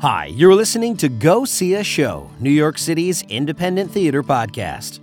Hi, 0.00 0.26
you're 0.26 0.54
listening 0.54 0.96
to 0.98 1.08
Go 1.08 1.44
See 1.44 1.74
a 1.74 1.82
Show, 1.82 2.30
New 2.38 2.52
York 2.52 2.78
City's 2.78 3.22
independent 3.22 3.90
theater 3.90 4.22
podcast. 4.22 5.00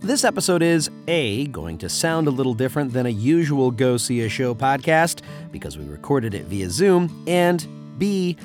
This 0.00 0.24
episode 0.24 0.62
is 0.62 0.88
A, 1.08 1.46
going 1.48 1.76
to 1.76 1.90
sound 1.90 2.26
a 2.26 2.30
little 2.30 2.54
different 2.54 2.94
than 2.94 3.04
a 3.04 3.10
usual 3.10 3.70
Go 3.70 3.98
See 3.98 4.22
a 4.22 4.30
Show 4.30 4.54
podcast 4.54 5.20
because 5.52 5.76
we 5.76 5.84
recorded 5.84 6.32
it 6.32 6.44
via 6.44 6.70
Zoom, 6.70 7.22
and 7.26 7.66
B, 7.98 8.38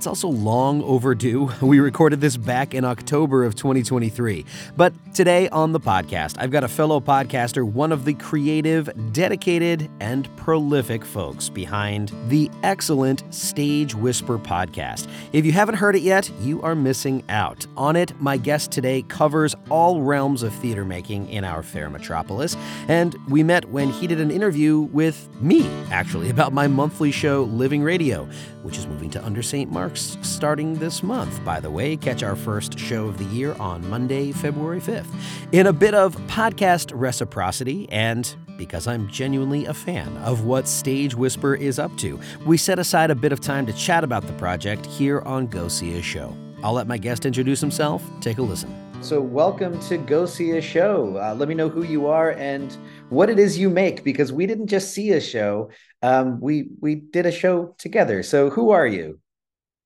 it's 0.00 0.06
also 0.06 0.28
long 0.28 0.82
overdue. 0.84 1.50
We 1.60 1.78
recorded 1.78 2.22
this 2.22 2.38
back 2.38 2.72
in 2.72 2.86
October 2.86 3.44
of 3.44 3.54
2023. 3.54 4.46
But 4.74 4.94
today 5.12 5.50
on 5.50 5.72
the 5.72 5.78
podcast, 5.78 6.36
I've 6.38 6.50
got 6.50 6.64
a 6.64 6.68
fellow 6.68 7.00
podcaster, 7.00 7.70
one 7.70 7.92
of 7.92 8.06
the 8.06 8.14
creative, 8.14 8.88
dedicated, 9.12 9.90
and 10.00 10.34
prolific 10.38 11.04
folks 11.04 11.50
behind 11.50 12.14
the 12.28 12.50
excellent 12.62 13.22
Stage 13.32 13.94
Whisper 13.94 14.38
podcast. 14.38 15.06
If 15.34 15.44
you 15.44 15.52
haven't 15.52 15.74
heard 15.74 15.94
it 15.94 16.02
yet, 16.02 16.30
you 16.40 16.62
are 16.62 16.74
missing 16.74 17.22
out. 17.28 17.66
On 17.76 17.94
it, 17.94 18.18
my 18.18 18.38
guest 18.38 18.72
today 18.72 19.02
covers 19.02 19.54
all 19.68 20.00
realms 20.00 20.42
of 20.42 20.54
theater 20.54 20.86
making 20.86 21.28
in 21.28 21.44
our 21.44 21.62
fair 21.62 21.90
metropolis. 21.90 22.56
And 22.88 23.14
we 23.28 23.42
met 23.42 23.66
when 23.66 23.90
he 23.90 24.06
did 24.06 24.18
an 24.18 24.30
interview 24.30 24.80
with 24.80 25.28
me, 25.42 25.68
actually, 25.90 26.30
about 26.30 26.54
my 26.54 26.68
monthly 26.68 27.12
show, 27.12 27.42
Living 27.42 27.82
Radio, 27.82 28.26
which 28.62 28.78
is 28.78 28.86
moving 28.86 29.10
to 29.10 29.22
Under 29.24 29.42
St. 29.42 29.70
Mark's 29.70 29.89
starting 29.96 30.74
this 30.74 31.02
month. 31.02 31.44
By 31.44 31.60
the 31.60 31.70
way, 31.70 31.96
catch 31.96 32.22
our 32.22 32.36
first 32.36 32.78
show 32.78 33.06
of 33.06 33.18
the 33.18 33.24
year 33.24 33.54
on 33.60 33.88
Monday, 33.88 34.32
February 34.32 34.80
5th. 34.80 35.08
In 35.52 35.66
a 35.66 35.72
bit 35.72 35.94
of 35.94 36.16
podcast 36.26 36.92
reciprocity, 36.94 37.88
and 37.90 38.34
because 38.56 38.86
I'm 38.86 39.08
genuinely 39.08 39.64
a 39.64 39.74
fan 39.74 40.16
of 40.18 40.44
what 40.44 40.68
Stage 40.68 41.14
Whisper 41.14 41.54
is 41.54 41.78
up 41.78 41.96
to, 41.98 42.20
we 42.44 42.56
set 42.56 42.78
aside 42.78 43.10
a 43.10 43.14
bit 43.14 43.32
of 43.32 43.40
time 43.40 43.64
to 43.66 43.72
chat 43.72 44.04
about 44.04 44.26
the 44.26 44.34
project 44.34 44.84
here 44.86 45.22
on 45.22 45.46
Go 45.46 45.68
See 45.68 45.96
a 45.96 46.02
Show. 46.02 46.36
I'll 46.62 46.74
let 46.74 46.86
my 46.86 46.98
guest 46.98 47.24
introduce 47.24 47.60
himself. 47.60 48.02
Take 48.20 48.38
a 48.38 48.42
listen. 48.42 48.74
So, 49.02 49.18
welcome 49.18 49.80
to 49.88 49.96
Go 49.96 50.26
See 50.26 50.50
a 50.58 50.60
Show. 50.60 51.16
Uh, 51.16 51.34
let 51.34 51.48
me 51.48 51.54
know 51.54 51.70
who 51.70 51.84
you 51.84 52.06
are 52.06 52.32
and 52.32 52.76
what 53.08 53.30
it 53.30 53.38
is 53.38 53.56
you 53.56 53.70
make, 53.70 54.04
because 54.04 54.30
we 54.30 54.44
didn't 54.44 54.66
just 54.66 54.92
see 54.92 55.12
a 55.12 55.22
show; 55.22 55.70
um, 56.02 56.38
we 56.38 56.68
we 56.80 56.96
did 56.96 57.24
a 57.24 57.32
show 57.32 57.74
together. 57.78 58.22
So, 58.22 58.50
who 58.50 58.70
are 58.70 58.86
you? 58.86 59.19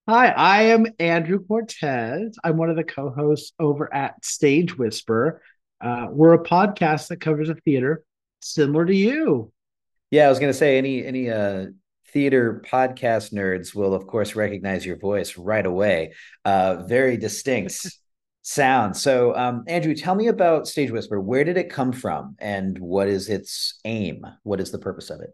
Hi, 0.07 0.29
I 0.29 0.63
am 0.65 0.85
Andrew 0.99 1.43
Cortes. 1.43 2.37
I'm 2.45 2.59
one 2.59 2.69
of 2.69 2.77
the 2.77 2.85
co 2.85 3.09
hosts 3.09 3.55
over 3.59 3.93
at 3.93 4.23
Stage 4.23 4.77
Whisper. 4.77 5.41
Uh, 5.81 6.09
we're 6.11 6.35
a 6.35 6.45
podcast 6.45 7.09
that 7.09 7.23
covers 7.23 7.49
a 7.49 7.55
theater 7.55 8.05
similar 8.41 8.85
to 8.85 8.95
you. 8.95 9.51
Yeah, 10.11 10.27
I 10.27 10.29
was 10.29 10.39
going 10.39 10.53
to 10.53 10.59
say 10.59 10.77
any 10.77 11.07
any 11.07 11.31
uh, 11.31 11.69
theater 12.13 12.63
podcast 12.71 13.33
nerds 13.33 13.75
will 13.75 13.95
of 13.95 14.07
course 14.07 14.35
recognize 14.35 14.85
your 14.85 14.99
voice 14.99 15.39
right 15.39 15.65
away. 15.65 16.13
Uh, 16.45 16.83
very 16.87 17.17
distinct 17.17 17.91
sound. 18.43 18.99
So, 18.99 19.35
um, 19.35 19.65
Andrew, 19.69 19.95
tell 19.95 20.15
me 20.15 20.27
about 20.27 20.69
Stage 20.69 20.91
Whisper. 20.91 21.19
Where 21.19 21.45
did 21.45 21.57
it 21.57 21.71
come 21.71 21.93
from, 21.93 22.37
and 22.39 22.79
what 22.79 23.09
is 23.09 23.31
its 23.31 23.81
aim? 23.87 24.27
What 24.43 24.61
is 24.61 24.71
the 24.71 24.79
purpose 24.79 25.09
of 25.09 25.23
it? 25.23 25.31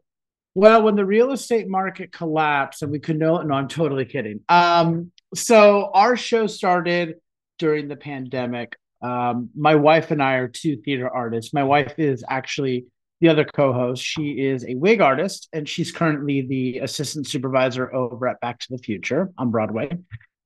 Well, 0.54 0.82
when 0.82 0.96
the 0.96 1.04
real 1.04 1.30
estate 1.30 1.68
market 1.68 2.12
collapsed, 2.12 2.82
and 2.82 2.90
we 2.90 2.98
could 2.98 3.18
know, 3.18 3.40
no, 3.42 3.54
I'm 3.54 3.68
totally 3.68 4.04
kidding. 4.04 4.40
Um, 4.48 5.12
so 5.34 5.90
our 5.94 6.16
show 6.16 6.46
started 6.48 7.16
during 7.58 7.86
the 7.86 7.96
pandemic. 7.96 8.76
Um, 9.00 9.50
my 9.56 9.76
wife 9.76 10.10
and 10.10 10.22
I 10.22 10.34
are 10.34 10.48
two 10.48 10.76
theater 10.78 11.08
artists. 11.08 11.54
My 11.54 11.62
wife 11.62 11.94
is 11.98 12.24
actually 12.28 12.86
the 13.20 13.28
other 13.28 13.44
co-host. 13.44 14.02
She 14.02 14.40
is 14.40 14.64
a 14.64 14.74
wig 14.74 15.00
artist, 15.00 15.48
and 15.52 15.68
she's 15.68 15.92
currently 15.92 16.42
the 16.42 16.78
assistant 16.78 17.28
supervisor 17.28 17.94
over 17.94 18.26
at 18.26 18.40
Back 18.40 18.58
to 18.60 18.66
the 18.70 18.78
Future 18.78 19.30
on 19.38 19.52
Broadway. 19.52 19.96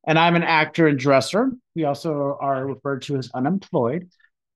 And 0.06 0.18
I'm 0.18 0.36
an 0.36 0.42
actor 0.42 0.86
and 0.86 0.98
dresser. 0.98 1.50
We 1.74 1.84
also 1.84 2.36
are 2.40 2.66
referred 2.66 3.02
to 3.02 3.16
as 3.16 3.30
unemployed. 3.32 4.10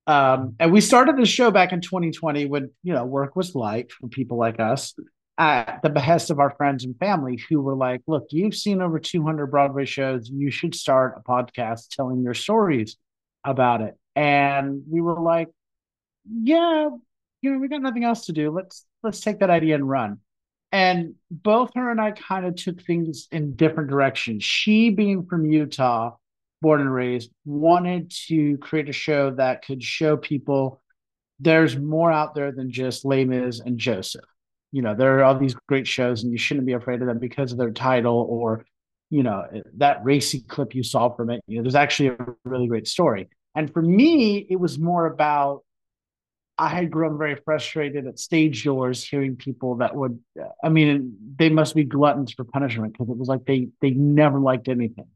Um, 0.06 0.56
and 0.58 0.72
we 0.72 0.82
started 0.82 1.16
the 1.16 1.26
show 1.26 1.50
back 1.50 1.72
in 1.72 1.80
2020 1.80 2.46
when 2.46 2.70
you 2.82 2.92
know 2.92 3.04
work 3.04 3.34
was 3.36 3.54
light 3.54 3.92
for 3.92 4.08
people 4.08 4.38
like 4.38 4.58
us 4.58 4.94
at 5.38 5.80
the 5.82 5.88
behest 5.88 6.30
of 6.30 6.40
our 6.40 6.50
friends 6.50 6.84
and 6.84 6.98
family 6.98 7.40
who 7.48 7.60
were 7.60 7.76
like, 7.76 8.02
look, 8.08 8.26
you've 8.30 8.56
seen 8.56 8.82
over 8.82 8.98
200 8.98 9.46
Broadway 9.46 9.84
shows. 9.84 10.28
You 10.28 10.50
should 10.50 10.74
start 10.74 11.14
a 11.16 11.20
podcast 11.20 11.90
telling 11.90 12.22
your 12.22 12.34
stories 12.34 12.96
about 13.44 13.80
it. 13.80 13.94
And 14.16 14.82
we 14.90 15.00
were 15.00 15.20
like, 15.20 15.48
yeah, 16.28 16.88
you 17.40 17.52
know, 17.52 17.58
we 17.58 17.68
got 17.68 17.82
nothing 17.82 18.04
else 18.04 18.26
to 18.26 18.32
do. 18.32 18.50
Let's 18.50 18.84
let's 19.04 19.20
take 19.20 19.38
that 19.38 19.50
idea 19.50 19.76
and 19.76 19.88
run. 19.88 20.18
And 20.72 21.14
both 21.30 21.70
her 21.76 21.90
and 21.90 22.00
I 22.00 22.10
kind 22.10 22.44
of 22.44 22.56
took 22.56 22.82
things 22.82 23.28
in 23.30 23.54
different 23.54 23.88
directions. 23.88 24.44
She, 24.44 24.90
being 24.90 25.24
from 25.24 25.46
Utah, 25.46 26.16
born 26.60 26.80
and 26.80 26.92
raised, 26.92 27.30
wanted 27.46 28.12
to 28.26 28.58
create 28.58 28.88
a 28.88 28.92
show 28.92 29.30
that 29.30 29.64
could 29.64 29.82
show 29.82 30.16
people 30.16 30.82
there's 31.40 31.76
more 31.76 32.10
out 32.10 32.34
there 32.34 32.50
than 32.50 32.72
just 32.72 33.04
Les 33.04 33.24
Mis 33.24 33.60
and 33.60 33.78
Joseph 33.78 34.24
you 34.72 34.82
know 34.82 34.94
there 34.94 35.18
are 35.18 35.24
all 35.24 35.38
these 35.38 35.54
great 35.68 35.86
shows 35.86 36.22
and 36.22 36.32
you 36.32 36.38
shouldn't 36.38 36.66
be 36.66 36.72
afraid 36.72 37.00
of 37.00 37.08
them 37.08 37.18
because 37.18 37.52
of 37.52 37.58
their 37.58 37.70
title 37.70 38.26
or 38.28 38.64
you 39.10 39.22
know 39.22 39.44
that 39.76 40.04
racy 40.04 40.40
clip 40.40 40.74
you 40.74 40.82
saw 40.82 41.08
from 41.08 41.30
it 41.30 41.40
you 41.46 41.56
know 41.56 41.62
there's 41.62 41.74
actually 41.74 42.08
a 42.08 42.16
really 42.44 42.66
great 42.66 42.86
story. 42.86 43.28
And 43.54 43.72
for 43.72 43.82
me 43.82 44.46
it 44.48 44.56
was 44.56 44.78
more 44.78 45.06
about 45.06 45.62
i 46.58 46.68
had 46.68 46.90
grown 46.90 47.18
very 47.18 47.34
frustrated 47.34 48.06
at 48.06 48.18
stage 48.18 48.62
doors 48.64 49.02
hearing 49.04 49.36
people 49.36 49.76
that 49.76 49.96
would 49.96 50.18
i 50.62 50.68
mean 50.68 51.16
they 51.36 51.48
must 51.48 51.74
be 51.74 51.84
gluttons 51.84 52.32
for 52.32 52.44
punishment 52.44 52.92
because 52.92 53.08
it 53.08 53.16
was 53.16 53.28
like 53.28 53.44
they 53.46 53.68
they 53.80 53.90
never 53.90 54.38
liked 54.38 54.68
anything 54.68 55.06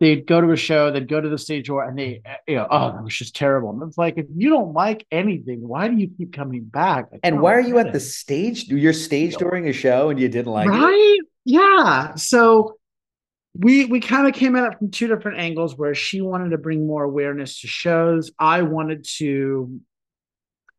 they'd 0.00 0.26
go 0.26 0.40
to 0.40 0.50
a 0.50 0.56
show, 0.56 0.90
they'd 0.90 1.08
go 1.08 1.20
to 1.20 1.28
the 1.28 1.38
stage 1.38 1.68
door, 1.68 1.84
and 1.84 1.98
they, 1.98 2.20
you 2.46 2.56
know, 2.56 2.66
oh, 2.70 2.92
that 2.92 3.04
was 3.04 3.14
just 3.14 3.36
terrible. 3.36 3.70
And 3.70 3.82
it's 3.82 3.98
like, 3.98 4.18
if 4.18 4.26
you 4.34 4.50
don't 4.50 4.72
like 4.72 5.06
anything, 5.10 5.66
why 5.66 5.88
do 5.88 5.96
you 5.96 6.08
keep 6.18 6.32
coming 6.32 6.64
back? 6.64 7.06
and 7.22 7.40
why 7.40 7.54
are 7.54 7.60
you 7.60 7.78
at 7.78 7.88
it. 7.88 7.92
the 7.92 8.00
stage? 8.00 8.68
You're 8.68 8.92
stage 8.92 9.36
during 9.36 9.68
a 9.68 9.72
show 9.72 10.10
and 10.10 10.18
you 10.18 10.28
didn't 10.28 10.52
like 10.52 10.68
right? 10.68 10.78
it, 10.78 10.84
right? 10.84 11.18
Yeah. 11.44 12.14
So 12.16 12.76
we 13.56 13.84
we 13.84 14.00
kind 14.00 14.26
of 14.26 14.34
came 14.34 14.56
at 14.56 14.72
it 14.72 14.78
from 14.78 14.90
two 14.90 15.06
different 15.06 15.38
angles. 15.38 15.76
Where 15.76 15.94
she 15.94 16.20
wanted 16.20 16.50
to 16.50 16.58
bring 16.58 16.86
more 16.86 17.04
awareness 17.04 17.60
to 17.60 17.68
shows, 17.68 18.32
I 18.38 18.62
wanted 18.62 19.06
to 19.18 19.80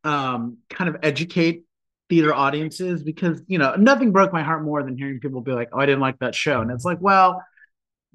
um 0.04 0.58
kind 0.68 0.90
of 0.90 0.96
educate 1.02 1.62
theater 2.08 2.34
audiences 2.34 3.02
because 3.02 3.42
you 3.46 3.58
know 3.58 3.74
nothing 3.76 4.12
broke 4.12 4.32
my 4.32 4.42
heart 4.42 4.62
more 4.62 4.82
than 4.82 4.98
hearing 4.98 5.20
people 5.20 5.40
be 5.40 5.52
like, 5.52 5.70
"Oh, 5.72 5.78
I 5.78 5.86
didn't 5.86 6.00
like 6.00 6.18
that 6.18 6.34
show," 6.34 6.60
and 6.60 6.70
it's 6.70 6.84
like, 6.84 6.98
well 7.00 7.42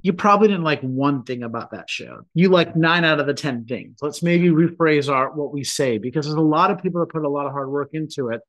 you 0.03 0.13
probably 0.13 0.47
didn't 0.47 0.63
like 0.63 0.81
one 0.81 1.23
thing 1.23 1.43
about 1.43 1.71
that 1.71 1.89
show. 1.89 2.21
You 2.33 2.49
like 2.49 2.75
nine 2.75 3.03
out 3.03 3.19
of 3.19 3.27
the 3.27 3.33
10 3.33 3.65
things. 3.65 3.99
Let's 4.01 4.23
maybe 4.23 4.49
rephrase 4.49 5.11
our 5.13 5.31
what 5.31 5.53
we 5.53 5.63
say 5.63 5.97
because 5.97 6.25
there's 6.25 6.35
a 6.35 6.41
lot 6.41 6.71
of 6.71 6.81
people 6.81 7.01
that 7.01 7.09
put 7.09 7.23
a 7.23 7.29
lot 7.29 7.45
of 7.45 7.51
hard 7.51 7.69
work 7.69 7.89
into 7.93 8.29
it. 8.29 8.41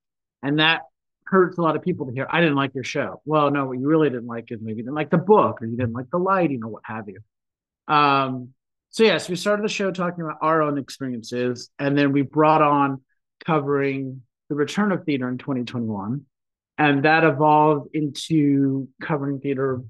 And 0.42 0.58
that 0.58 0.82
hurts 1.26 1.58
a 1.58 1.62
lot 1.62 1.76
of 1.76 1.82
people 1.82 2.06
to 2.06 2.12
hear, 2.12 2.26
I 2.30 2.40
didn't 2.40 2.56
like 2.56 2.74
your 2.74 2.84
show. 2.84 3.20
Well, 3.24 3.50
no, 3.50 3.66
what 3.66 3.78
you 3.78 3.86
really 3.86 4.08
didn't 4.08 4.26
like 4.26 4.50
is 4.50 4.60
maybe 4.62 4.78
you 4.78 4.82
didn't 4.84 4.94
like 4.94 5.10
the 5.10 5.18
book 5.18 5.60
or 5.60 5.66
you 5.66 5.76
didn't 5.76 5.92
like 5.92 6.10
the 6.10 6.18
lighting 6.18 6.64
or 6.64 6.68
what 6.68 6.82
have 6.84 7.08
you. 7.08 7.20
Um, 7.92 8.50
so 8.90 9.04
yes, 9.04 9.28
we 9.28 9.36
started 9.36 9.64
the 9.64 9.70
show 9.70 9.90
talking 9.90 10.24
about 10.24 10.38
our 10.42 10.62
own 10.62 10.76
experiences, 10.76 11.70
and 11.78 11.96
then 11.96 12.12
we 12.12 12.20
brought 12.20 12.60
on 12.60 13.00
covering 13.46 14.22
the 14.50 14.54
return 14.54 14.92
of 14.92 15.04
theater 15.04 15.28
in 15.28 15.38
2021. 15.38 16.26
And 16.76 17.04
that 17.04 17.24
evolved 17.24 17.94
into 17.94 18.88
covering 19.02 19.40
theater 19.40 19.82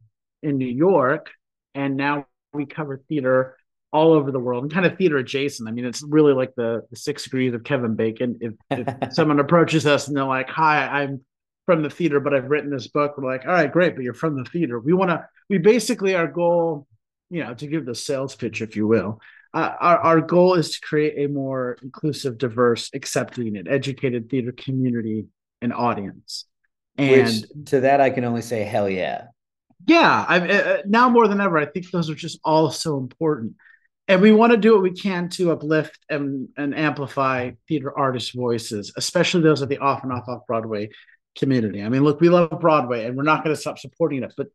in 0.42 0.58
New 0.58 0.66
York 0.66 1.30
and 1.74 1.96
now 1.96 2.26
we 2.52 2.66
cover 2.66 3.02
theater 3.08 3.56
all 3.92 4.12
over 4.12 4.30
the 4.30 4.40
world 4.40 4.64
and 4.64 4.72
kind 4.72 4.86
of 4.86 4.96
theater 4.96 5.18
adjacent. 5.18 5.68
I 5.68 5.72
mean, 5.72 5.84
it's 5.84 6.02
really 6.02 6.32
like 6.32 6.54
the, 6.56 6.82
the 6.90 6.96
six 6.96 7.24
degrees 7.24 7.52
of 7.52 7.62
Kevin 7.62 7.94
Bacon. 7.94 8.38
If, 8.40 8.54
if 8.70 9.12
someone 9.12 9.38
approaches 9.38 9.86
us 9.86 10.08
and 10.08 10.16
they're 10.16 10.24
like, 10.24 10.48
"Hi, 10.48 10.86
I'm 10.86 11.20
from 11.66 11.82
the 11.82 11.90
theater, 11.90 12.18
but 12.18 12.34
I've 12.34 12.50
written 12.50 12.70
this 12.70 12.88
book," 12.88 13.14
we're 13.16 13.30
like, 13.30 13.46
"All 13.46 13.52
right, 13.52 13.70
great, 13.70 13.94
but 13.94 14.02
you're 14.02 14.14
from 14.14 14.36
the 14.36 14.48
theater." 14.48 14.80
We 14.80 14.92
want 14.92 15.10
to. 15.10 15.26
We 15.50 15.58
basically 15.58 16.14
our 16.14 16.26
goal, 16.26 16.86
you 17.30 17.44
know, 17.44 17.54
to 17.54 17.66
give 17.66 17.84
the 17.84 17.94
sales 17.94 18.34
pitch, 18.34 18.62
if 18.62 18.76
you 18.76 18.86
will. 18.86 19.20
Uh, 19.54 19.74
our, 19.80 19.98
our 19.98 20.20
goal 20.22 20.54
is 20.54 20.70
to 20.70 20.80
create 20.80 21.14
a 21.18 21.30
more 21.30 21.76
inclusive, 21.82 22.38
diverse, 22.38 22.88
accepting, 22.94 23.58
and 23.58 23.68
educated 23.68 24.30
theater 24.30 24.52
community 24.52 25.26
and 25.60 25.74
audience. 25.74 26.46
And 26.96 27.26
Which, 27.26 27.66
to 27.66 27.80
that, 27.80 28.00
I 28.00 28.08
can 28.08 28.24
only 28.24 28.40
say, 28.40 28.62
hell 28.62 28.88
yeah 28.88 29.26
yeah 29.86 30.24
I, 30.28 30.38
uh, 30.38 30.82
now 30.86 31.08
more 31.08 31.28
than 31.28 31.40
ever 31.40 31.58
i 31.58 31.66
think 31.66 31.90
those 31.90 32.10
are 32.10 32.14
just 32.14 32.38
all 32.44 32.70
so 32.70 32.98
important. 32.98 33.54
And 34.08 34.20
we 34.20 34.32
want 34.32 34.50
to 34.50 34.58
do 34.58 34.72
what 34.72 34.82
we 34.82 34.90
can 34.90 35.28
to 35.30 35.52
uplift 35.52 35.96
and, 36.10 36.48
and 36.56 36.74
amplify 36.74 37.52
theater 37.68 37.96
artists 37.96 38.30
voices 38.30 38.92
especially 38.96 39.42
those 39.42 39.62
of 39.62 39.68
the 39.68 39.78
off 39.78 40.02
and 40.02 40.12
off 40.12 40.28
off 40.28 40.46
broadway 40.46 40.90
community. 41.38 41.82
I 41.82 41.88
mean 41.88 42.04
look 42.04 42.20
we 42.20 42.28
love 42.28 42.60
broadway 42.60 43.06
and 43.06 43.16
we're 43.16 43.22
not 43.22 43.44
going 43.44 43.54
to 43.54 43.60
stop 43.60 43.78
supporting 43.78 44.22
it 44.22 44.34
but 44.36 44.48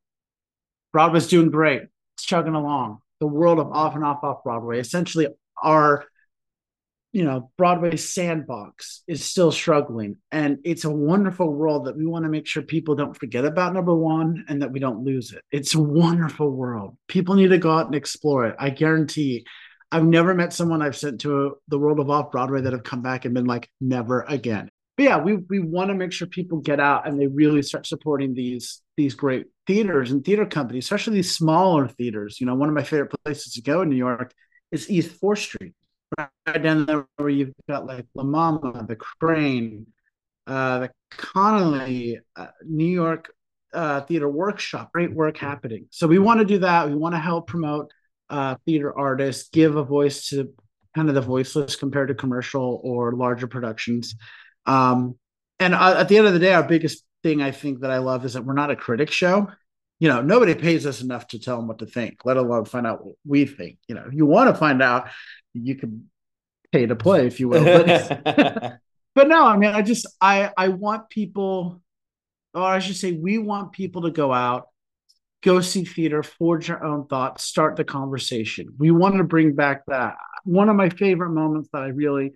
broadway's 0.94 1.28
doing 1.28 1.50
great. 1.50 1.84
It's 2.16 2.26
chugging 2.26 2.56
along. 2.56 3.00
The 3.20 3.28
world 3.28 3.60
of 3.60 3.72
off 3.72 3.96
and 3.96 4.04
off 4.04 4.24
off 4.24 4.44
broadway 4.44 4.80
essentially 4.80 5.28
our 5.62 6.06
you 7.18 7.24
know, 7.24 7.50
Broadway 7.58 7.96
sandbox 7.96 9.02
is 9.08 9.26
still 9.26 9.52
struggling. 9.52 10.18
And 10.32 10.60
it's 10.64 10.86
a 10.86 10.92
wonderful 10.92 11.52
world 11.52 11.86
that 11.86 11.98
we 11.98 12.06
want 12.06 12.26
to 12.26 12.30
make 12.30 12.46
sure 12.46 12.62
people 12.62 12.94
don't 12.94 13.18
forget 13.18 13.44
about 13.44 13.74
number 13.74 13.96
one 13.96 14.46
and 14.48 14.62
that 14.62 14.72
we 14.72 14.80
don't 14.80 15.04
lose 15.04 15.32
it. 15.32 15.42
It's 15.52 15.74
a 15.74 15.82
wonderful 15.82 16.52
world. 16.52 16.96
People 17.08 17.34
need 17.34 17.48
to 17.48 17.58
go 17.58 17.72
out 17.72 17.88
and 17.88 17.96
explore 17.96 18.46
it. 18.46 18.56
I 18.60 18.70
guarantee 18.70 19.48
I've 19.92 20.04
never 20.04 20.36
met 20.36 20.54
someone 20.54 20.84
I've 20.84 20.96
sent 20.96 21.22
to 21.22 21.48
a, 21.48 21.50
the 21.70 21.80
world 21.80 22.00
of 22.00 22.12
off 22.12 22.32
Broadway 22.32 22.62
that 22.62 22.74
have 22.74 22.84
come 22.84 23.02
back 23.02 23.26
and 23.26 23.34
been 23.34 23.46
like, 23.46 23.68
never 23.82 24.22
again. 24.22 24.70
But 24.96 25.04
yeah, 25.04 25.18
we 25.18 25.38
we 25.38 25.60
want 25.60 25.90
to 25.90 25.96
make 25.96 26.12
sure 26.12 26.28
people 26.28 26.60
get 26.60 26.80
out 26.80 27.08
and 27.08 27.20
they 27.20 27.26
really 27.26 27.64
start 27.64 27.88
supporting 27.88 28.36
these 28.36 28.84
these 28.96 29.16
great 29.16 29.48
theaters 29.66 30.12
and 30.12 30.24
theater 30.24 30.46
companies, 30.46 30.86
especially 30.86 31.16
these 31.16 31.36
smaller 31.36 31.88
theaters. 31.88 32.40
You 32.40 32.46
know, 32.46 32.54
one 32.54 32.70
of 32.70 32.76
my 32.76 32.84
favorite 32.84 33.16
places 33.24 33.54
to 33.54 33.64
go 33.64 33.82
in 33.82 33.90
New 33.90 33.96
York 33.96 34.36
is 34.72 34.88
East 34.88 35.16
Fourth 35.20 35.40
Street 35.40 35.74
right 36.18 36.62
down 36.62 36.86
there 36.86 37.06
where 37.18 37.30
you've 37.30 37.54
got 37.68 37.86
like 37.86 38.06
La 38.16 38.24
Mama, 38.24 38.86
the 38.88 38.96
Kraine, 38.96 39.86
uh, 40.46 40.80
the 40.80 40.92
Connelly, 41.12 42.20
uh, 42.36 42.48
New 42.66 42.86
York 42.86 43.34
uh, 43.74 44.02
Theater 44.02 44.30
Workshop. 44.30 44.92
Great 44.94 45.14
work 45.14 45.38
happening. 45.38 45.88
So 45.92 46.08
we 46.08 46.20
want 46.20 46.40
to 46.40 46.46
do 46.46 46.60
that. 46.60 46.90
We 46.90 46.96
want 46.96 47.16
to 47.16 47.20
help 47.20 47.48
promote 47.48 47.92
uh, 48.30 48.56
theater 48.66 48.98
artists, 48.98 49.50
give 49.50 49.76
a 49.76 49.84
voice 49.84 50.30
to 50.30 50.54
kind 50.96 51.10
of 51.10 51.16
the 51.16 51.22
voiceless 51.22 51.76
compared 51.76 52.08
to 52.08 52.16
commercial 52.16 52.82
or 52.84 53.14
larger 53.14 53.48
productions. 53.48 54.16
Um, 54.66 55.16
and 55.60 55.74
uh, 55.74 55.96
at 55.98 56.10
the 56.10 56.18
end 56.18 56.28
of 56.28 56.34
the 56.34 56.40
day, 56.40 56.54
our 56.54 56.64
biggest 56.64 57.04
thing 57.24 57.42
I 57.42 57.52
think 57.52 57.82
that 57.82 57.92
I 57.92 58.00
love 58.00 58.26
is 58.26 58.34
that 58.34 58.44
we're 58.44 58.54
not 58.54 58.72
a 58.72 58.76
critic 58.76 59.12
show. 59.12 59.50
You 60.00 60.10
know, 60.10 60.22
nobody 60.22 60.54
pays 60.54 60.86
us 60.86 61.02
enough 61.02 61.28
to 61.30 61.40
tell 61.40 61.58
them 61.58 61.68
what 61.68 61.80
to 61.80 61.86
think, 61.86 62.24
let 62.24 62.38
alone 62.38 62.66
find 62.66 62.86
out 62.86 63.04
what 63.04 63.16
we 63.26 63.46
think. 63.46 63.80
You 63.88 63.96
know, 63.96 64.08
you 64.12 64.26
want 64.26 64.50
to 64.50 64.56
find 64.56 64.82
out, 64.82 65.10
you 65.54 65.76
can 65.76 66.10
pay 66.72 66.86
to 66.86 66.96
play, 66.96 67.26
if 67.26 67.40
you 67.40 67.50
will. 67.50 67.64
But, 67.64 68.80
but 69.16 69.28
no, 69.28 69.46
I 69.46 69.58
mean, 69.58 69.72
I 69.72 69.82
just 69.82 70.06
I 70.22 70.52
I 70.56 70.70
want 70.70 71.10
people, 71.10 71.82
or 72.54 72.64
I 72.64 72.80
should 72.80 72.98
say, 72.98 73.14
we 73.14 73.38
want 73.40 73.72
people 73.72 74.04
to 74.04 74.12
go 74.12 74.32
out, 74.32 74.68
go 75.42 75.62
see 75.62 75.84
theater, 75.84 76.22
forge 76.22 76.68
your 76.68 76.84
own 76.84 77.08
thoughts, 77.08 77.44
start 77.44 77.76
the 77.76 77.84
conversation. 77.84 78.76
We 78.78 78.92
want 78.92 79.18
to 79.18 79.24
bring 79.24 79.56
back 79.56 79.84
that. 79.88 80.16
One 80.44 80.70
of 80.70 80.76
my 80.76 80.90
favorite 80.90 81.32
moments 81.32 81.70
that 81.74 81.82
I 81.82 81.88
really 81.88 82.34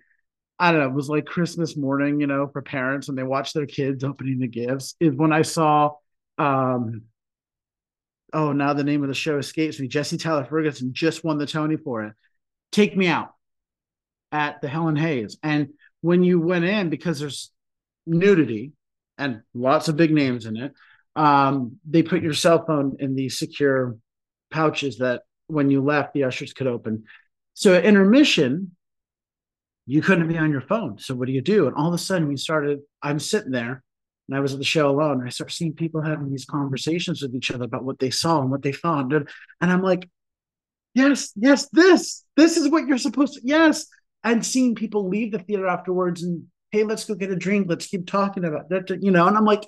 I 0.58 0.70
don't 0.70 0.80
know, 0.80 0.86
it 0.86 0.94
was 0.94 1.08
like 1.08 1.24
Christmas 1.26 1.76
morning, 1.76 2.20
you 2.20 2.28
know, 2.28 2.46
for 2.46 2.62
parents 2.62 3.08
and 3.08 3.18
they 3.18 3.24
watch 3.24 3.52
their 3.52 3.66
kids 3.66 4.04
opening 4.04 4.38
the 4.38 4.46
gifts 4.46 4.94
is 5.00 5.12
when 5.12 5.32
I 5.32 5.42
saw 5.42 5.90
um 6.38 7.02
oh 8.32 8.52
now 8.52 8.72
the 8.72 8.84
name 8.84 9.02
of 9.02 9.08
the 9.08 9.14
show 9.14 9.38
escapes 9.38 9.78
me. 9.78 9.88
Jesse 9.88 10.18
Tyler 10.18 10.44
Ferguson 10.44 10.92
just 10.92 11.24
won 11.24 11.38
the 11.38 11.46
Tony 11.46 11.76
for 11.76 12.04
it. 12.04 12.14
Take 12.70 12.96
Me 12.96 13.06
Out 13.06 13.32
at 14.30 14.60
the 14.60 14.68
Helen 14.68 14.96
Hayes. 14.96 15.38
And 15.42 15.68
when 16.00 16.22
you 16.22 16.40
went 16.40 16.64
in, 16.64 16.90
because 16.90 17.20
there's 17.20 17.50
nudity 18.06 18.72
and 19.18 19.42
lots 19.54 19.88
of 19.88 19.96
big 19.96 20.12
names 20.12 20.46
in 20.46 20.56
it, 20.56 20.72
um, 21.14 21.78
they 21.88 22.02
put 22.02 22.22
your 22.22 22.32
cell 22.32 22.64
phone 22.64 22.96
in 22.98 23.14
these 23.14 23.38
secure 23.38 23.96
pouches 24.50 24.98
that 24.98 25.22
when 25.46 25.70
you 25.70 25.82
left, 25.82 26.14
the 26.14 26.24
ushers 26.24 26.52
could 26.52 26.66
open. 26.66 27.04
So 27.54 27.74
at 27.74 27.84
intermission, 27.84 28.74
you 29.86 30.00
couldn't 30.00 30.28
be 30.28 30.38
on 30.38 30.50
your 30.50 30.60
phone. 30.62 30.98
So 30.98 31.14
what 31.14 31.26
do 31.26 31.32
you 31.32 31.42
do? 31.42 31.66
And 31.66 31.76
all 31.76 31.88
of 31.88 31.94
a 31.94 31.98
sudden, 31.98 32.28
we 32.28 32.36
started. 32.36 32.80
I'm 33.02 33.18
sitting 33.18 33.50
there, 33.52 33.82
and 34.28 34.36
I 34.36 34.40
was 34.40 34.52
at 34.52 34.58
the 34.58 34.64
show 34.64 34.90
alone. 34.90 35.20
And 35.20 35.26
I 35.26 35.30
start 35.30 35.52
seeing 35.52 35.74
people 35.74 36.00
having 36.00 36.30
these 36.30 36.44
conversations 36.44 37.22
with 37.22 37.34
each 37.34 37.50
other 37.50 37.64
about 37.64 37.84
what 37.84 37.98
they 37.98 38.10
saw 38.10 38.40
and 38.40 38.50
what 38.50 38.62
they 38.62 38.72
found. 38.72 39.12
And, 39.12 39.28
and 39.60 39.70
I'm 39.70 39.82
like, 39.82 40.08
yes, 40.94 41.32
yes, 41.36 41.68
this, 41.70 42.24
this 42.36 42.56
is 42.56 42.68
what 42.68 42.86
you're 42.86 42.98
supposed 42.98 43.34
to, 43.34 43.40
yes. 43.44 43.86
And 44.24 44.44
seeing 44.44 44.74
people 44.74 45.08
leave 45.08 45.32
the 45.32 45.38
theater 45.38 45.66
afterwards 45.66 46.22
and, 46.22 46.44
hey, 46.70 46.84
let's 46.84 47.04
go 47.04 47.14
get 47.14 47.30
a 47.30 47.36
drink. 47.36 47.66
Let's 47.68 47.86
keep 47.86 48.06
talking 48.06 48.44
about 48.44 48.68
that, 48.70 49.02
you 49.02 49.10
know. 49.10 49.26
And 49.26 49.36
I'm 49.36 49.44
like, 49.44 49.64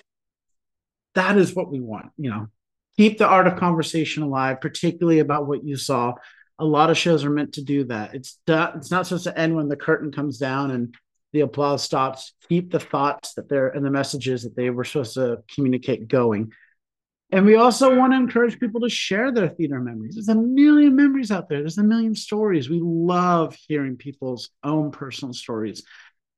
that 1.15 1.37
is 1.37 1.55
what 1.55 1.71
we 1.71 1.81
want, 1.81 2.11
you 2.17 2.31
know. 2.31 2.49
Keep 2.97 3.19
the 3.19 3.27
art 3.27 3.49
of 3.49 3.57
conversation 3.57 4.23
alive, 4.23 4.61
particularly 4.61 5.19
about 5.19 5.49
what 5.49 5.65
you 5.65 5.77
saw. 5.77 6.15
A 6.61 6.65
lot 6.65 6.91
of 6.91 6.97
shows 6.97 7.25
are 7.25 7.31
meant 7.31 7.55
to 7.55 7.63
do 7.63 7.85
that. 7.87 8.15
It's 8.15 8.39
it's 8.47 8.91
not 8.91 9.07
supposed 9.07 9.25
to 9.25 9.37
end 9.37 9.57
when 9.57 9.69
the 9.69 9.77
curtain 9.77 10.13
comes 10.13 10.39
down 10.39 10.71
and 10.71 10.95
the 11.35 11.41
applause 11.41 11.83
stops. 11.83 12.33
Keep 12.49 12.71
the 12.71 12.81
thoughts 12.81 13.35
that 13.35 13.49
they're 13.49 13.69
and 13.69 13.85
the 13.85 13.91
messages 13.91 14.45
that 14.45 14.57
they 14.57 14.71
were 14.71 14.85
supposed 14.85 15.15
to 15.15 15.43
communicate 15.53 16.09
going. 16.09 16.53
And 17.33 17.45
we 17.45 17.57
also 17.57 17.99
want 17.99 18.13
to 18.13 18.17
encourage 18.17 18.61
people 18.61 18.81
to 18.83 18.89
share 18.89 19.33
their 19.33 19.49
theater 19.49 19.81
memories. 19.81 20.15
There's 20.15 20.29
a 20.29 20.37
million 20.37 20.95
memories 20.95 21.33
out 21.33 21.49
there, 21.49 21.59
there's 21.59 21.79
a 21.79 21.83
million 21.83 22.15
stories. 22.15 22.71
We 22.71 22.81
love 22.81 23.57
hearing 23.67 23.97
people's 23.97 24.51
own 24.63 24.93
personal 24.93 25.35
stories 25.35 25.83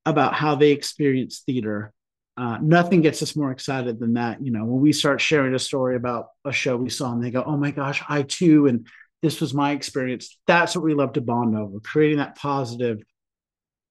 about 0.07 0.33
how 0.33 0.55
they 0.55 0.71
experience 0.71 1.43
theater. 1.45 1.93
Uh, 2.39 2.59
nothing 2.63 3.03
gets 3.03 3.23
us 3.23 3.37
more 3.37 3.51
excited 3.51 3.99
than 3.99 4.15
that. 4.15 4.43
You 4.43 4.53
know, 4.53 4.65
when 4.65 4.81
we 4.81 4.93
start 4.93 5.21
sharing 5.21 5.55
a 5.55 5.59
story 5.59 5.97
about 5.97 6.29
a 6.45 6.53
show 6.53 6.77
we 6.77 6.89
saw 6.89 7.13
and 7.13 7.23
they 7.23 7.31
go, 7.31 7.45
oh 7.45 7.59
my 7.59 7.71
gosh, 7.71 8.03
I 8.09 8.23
too, 8.23 8.67
and 8.67 8.87
this 9.23 9.43
was 9.43 9.53
my 9.53 9.73
experience. 9.73 10.39
That's 10.47 10.75
what 10.75 10.85
we 10.85 10.95
love 10.95 11.15
to 11.15 11.21
bond 11.21 11.57
over, 11.57 11.81
creating 11.81 12.19
that 12.19 12.37
positive 12.37 13.03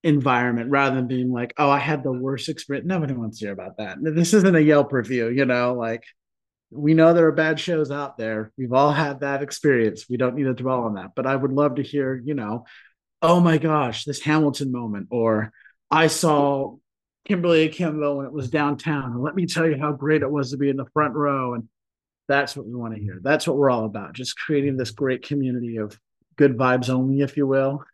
environment 0.02 0.70
rather 0.70 0.96
than 0.96 1.08
being 1.08 1.32
like, 1.32 1.54
oh, 1.58 1.70
I 1.70 1.78
had 1.78 2.02
the 2.02 2.12
worst 2.12 2.48
experience. 2.48 2.86
Nobody 2.86 3.14
wants 3.14 3.38
to 3.38 3.46
hear 3.46 3.52
about 3.52 3.78
that. 3.78 3.98
This 4.00 4.34
isn't 4.34 4.56
a 4.56 4.60
Yelp 4.60 4.92
review, 4.92 5.28
you 5.28 5.44
know, 5.44 5.74
like 5.74 6.04
we 6.70 6.94
know 6.94 7.12
there 7.12 7.26
are 7.26 7.32
bad 7.32 7.60
shows 7.60 7.90
out 7.90 8.18
there. 8.18 8.52
We've 8.58 8.72
all 8.72 8.92
had 8.92 9.20
that 9.20 9.42
experience. 9.42 10.06
We 10.08 10.16
don't 10.16 10.34
need 10.34 10.44
to 10.44 10.54
dwell 10.54 10.82
on 10.82 10.94
that. 10.94 11.12
But 11.14 11.26
I 11.26 11.36
would 11.36 11.52
love 11.52 11.76
to 11.76 11.82
hear, 11.82 12.20
you 12.24 12.34
know, 12.34 12.64
oh 13.22 13.40
my 13.40 13.58
gosh, 13.58 14.04
this 14.04 14.20
Hamilton 14.20 14.72
moment, 14.72 15.08
or 15.10 15.52
I 15.90 16.08
saw 16.08 16.76
Kimberly 17.26 17.64
Akimbo 17.64 18.16
when 18.16 18.26
it 18.26 18.32
was 18.32 18.50
downtown. 18.50 19.12
And 19.12 19.22
let 19.22 19.34
me 19.34 19.46
tell 19.46 19.68
you 19.68 19.78
how 19.78 19.92
great 19.92 20.22
it 20.22 20.30
was 20.30 20.50
to 20.50 20.56
be 20.56 20.68
in 20.68 20.76
the 20.76 20.86
front 20.92 21.14
row. 21.14 21.54
And 21.54 21.68
that's 22.28 22.56
what 22.56 22.66
we 22.66 22.74
want 22.74 22.94
to 22.94 23.00
hear. 23.00 23.20
That's 23.22 23.46
what 23.46 23.56
we're 23.56 23.70
all 23.70 23.84
about. 23.84 24.14
Just 24.14 24.36
creating 24.36 24.76
this 24.76 24.90
great 24.90 25.22
community 25.22 25.76
of 25.76 25.98
good 26.36 26.56
vibes 26.56 26.90
only, 26.90 27.20
if 27.20 27.36
you 27.36 27.46
will. 27.46 27.84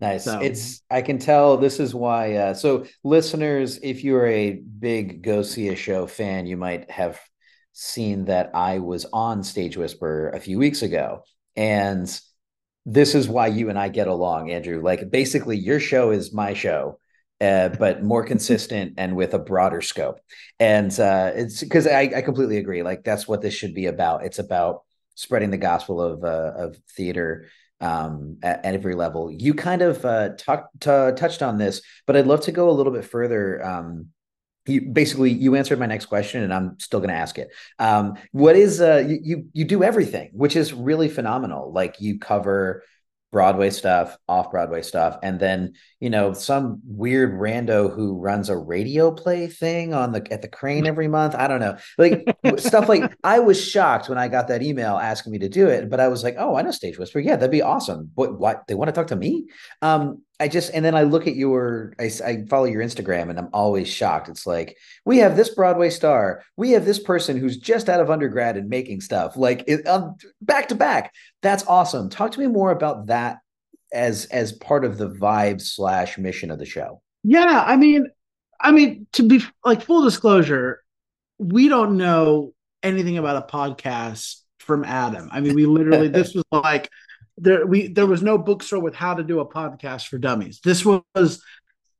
Nice. 0.00 0.24
So. 0.24 0.40
It's 0.40 0.82
I 0.90 1.02
can 1.02 1.18
tell 1.18 1.56
this 1.56 1.78
is 1.78 1.94
why 1.94 2.34
uh 2.34 2.54
so 2.54 2.86
listeners, 3.04 3.78
if 3.82 4.02
you're 4.02 4.26
a 4.26 4.52
big 4.52 5.22
go 5.22 5.42
see 5.42 5.68
a 5.68 5.76
show 5.76 6.06
fan, 6.06 6.46
you 6.46 6.56
might 6.56 6.90
have 6.90 7.20
seen 7.72 8.24
that 8.26 8.50
I 8.54 8.78
was 8.78 9.06
on 9.12 9.42
Stage 9.42 9.76
Whisper 9.76 10.30
a 10.30 10.40
few 10.40 10.58
weeks 10.58 10.82
ago. 10.82 11.22
And 11.54 12.08
this 12.86 13.14
is 13.14 13.28
why 13.28 13.48
you 13.48 13.68
and 13.68 13.78
I 13.78 13.88
get 13.88 14.08
along, 14.08 14.50
Andrew. 14.50 14.82
Like 14.82 15.10
basically 15.10 15.58
your 15.58 15.80
show 15.80 16.10
is 16.10 16.32
my 16.32 16.54
show. 16.54 16.98
Uh, 17.42 17.70
but 17.70 18.02
more 18.02 18.22
consistent 18.22 18.92
and 18.98 19.16
with 19.16 19.32
a 19.32 19.38
broader 19.38 19.80
scope. 19.80 20.20
And 20.58 20.92
uh, 21.00 21.32
it's 21.34 21.60
because 21.60 21.86
I, 21.86 22.00
I, 22.14 22.20
completely 22.20 22.58
agree. 22.58 22.82
Like 22.82 23.02
that's 23.02 23.26
what 23.26 23.40
this 23.40 23.54
should 23.54 23.72
be 23.72 23.86
about. 23.86 24.26
It's 24.26 24.38
about 24.38 24.82
spreading 25.14 25.50
the 25.50 25.56
gospel 25.56 26.02
of 26.02 26.22
uh, 26.22 26.52
of 26.54 26.76
theater 26.94 27.46
um, 27.80 28.38
at, 28.42 28.64
at, 28.64 28.74
every 28.74 28.94
level. 28.94 29.30
You 29.30 29.54
kind 29.54 29.82
of 29.82 30.04
uh, 30.04 30.30
talked 30.36 30.80
touched 30.80 31.42
on 31.42 31.58
this, 31.58 31.82
but 32.06 32.16
I'd 32.16 32.26
love 32.26 32.42
to 32.42 32.52
go 32.52 32.70
a 32.70 32.72
little 32.72 32.92
bit 32.92 33.04
further. 33.04 33.64
Um, 33.64 34.08
you 34.66 34.82
basically 34.82 35.30
you 35.30 35.56
answered 35.56 35.78
my 35.78 35.86
next 35.86 36.06
question 36.06 36.42
and 36.42 36.52
i'm 36.52 36.78
still 36.78 37.00
going 37.00 37.08
to 37.08 37.14
ask 37.14 37.38
it 37.38 37.48
um, 37.78 38.14
what 38.32 38.56
is 38.56 38.80
uh, 38.80 39.02
you, 39.06 39.18
you 39.22 39.46
you 39.54 39.64
do 39.64 39.82
everything 39.82 40.28
which 40.32 40.54
is 40.54 40.72
really 40.72 41.08
phenomenal 41.08 41.72
like 41.72 41.96
you 41.98 42.18
cover 42.18 42.84
Broadway 43.32 43.70
stuff, 43.70 44.18
off 44.28 44.50
Broadway 44.50 44.82
stuff, 44.82 45.18
and 45.22 45.38
then 45.38 45.74
you 46.00 46.10
know 46.10 46.32
some 46.32 46.80
weird 46.84 47.32
rando 47.34 47.94
who 47.94 48.18
runs 48.18 48.48
a 48.48 48.56
radio 48.56 49.12
play 49.12 49.46
thing 49.46 49.94
on 49.94 50.12
the 50.12 50.26
at 50.32 50.42
the 50.42 50.48
Kraine 50.48 50.86
every 50.86 51.08
month. 51.08 51.34
I 51.34 51.46
don't 51.46 51.60
know, 51.60 51.76
like 51.98 52.24
stuff 52.56 52.88
like. 52.88 53.14
I 53.22 53.38
was 53.38 53.62
shocked 53.62 54.08
when 54.08 54.18
I 54.18 54.28
got 54.28 54.48
that 54.48 54.62
email 54.62 54.96
asking 54.96 55.32
me 55.32 55.38
to 55.38 55.48
do 55.48 55.68
it, 55.68 55.88
but 55.88 56.00
I 56.00 56.08
was 56.08 56.24
like, 56.24 56.36
oh, 56.38 56.56
I 56.56 56.62
know 56.62 56.70
Stage 56.70 56.98
Whisper. 56.98 57.20
Yeah, 57.20 57.36
that'd 57.36 57.50
be 57.50 57.62
awesome. 57.62 58.10
But 58.14 58.38
what 58.38 58.66
they 58.66 58.74
want 58.74 58.88
to 58.88 58.92
talk 58.92 59.08
to 59.08 59.16
me? 59.16 59.48
Um, 59.82 60.22
I 60.40 60.48
just 60.48 60.72
and 60.72 60.82
then 60.82 60.94
I 60.94 61.02
look 61.02 61.26
at 61.26 61.36
your 61.36 61.92
I, 62.00 62.10
I, 62.24 62.44
follow 62.48 62.64
your 62.64 62.82
Instagram 62.82 63.28
and 63.28 63.38
I'm 63.38 63.50
always 63.52 63.88
shocked. 63.88 64.30
It's 64.30 64.46
like 64.46 64.76
we 65.04 65.18
have 65.18 65.36
this 65.36 65.50
Broadway 65.50 65.90
star, 65.90 66.42
we 66.56 66.70
have 66.70 66.86
this 66.86 66.98
person 66.98 67.36
who's 67.36 67.58
just 67.58 67.90
out 67.90 68.00
of 68.00 68.10
undergrad 68.10 68.56
and 68.56 68.68
making 68.68 69.02
stuff 69.02 69.36
like 69.36 69.64
it, 69.66 69.86
um, 69.86 70.16
back 70.40 70.68
to 70.68 70.74
back. 70.74 71.12
That's 71.42 71.66
awesome. 71.66 72.08
Talk 72.08 72.32
to 72.32 72.40
me 72.40 72.46
more 72.46 72.70
about 72.70 73.06
that 73.06 73.38
as 73.92 74.24
as 74.26 74.52
part 74.52 74.86
of 74.86 74.96
the 74.96 75.10
vibe 75.10 75.60
slash 75.60 76.16
mission 76.16 76.50
of 76.50 76.58
the 76.58 76.66
show. 76.66 77.02
Yeah, 77.22 77.62
I 77.66 77.76
mean, 77.76 78.06
I 78.58 78.72
mean 78.72 79.06
to 79.12 79.22
be 79.22 79.42
like 79.62 79.82
full 79.82 80.02
disclosure, 80.02 80.82
we 81.38 81.68
don't 81.68 81.98
know 81.98 82.54
anything 82.82 83.18
about 83.18 83.44
a 83.44 83.52
podcast 83.52 84.36
from 84.58 84.84
Adam. 84.84 85.28
I 85.32 85.40
mean, 85.40 85.54
we 85.54 85.66
literally 85.66 86.08
this 86.08 86.34
was 86.34 86.44
like 86.50 86.88
there 87.40 87.66
we 87.66 87.88
there 87.88 88.06
was 88.06 88.22
no 88.22 88.38
bookstore 88.38 88.80
with 88.80 88.94
how 88.94 89.14
to 89.14 89.22
do 89.22 89.40
a 89.40 89.46
podcast 89.46 90.08
for 90.08 90.18
dummies. 90.18 90.60
This 90.62 90.84
was 90.84 91.42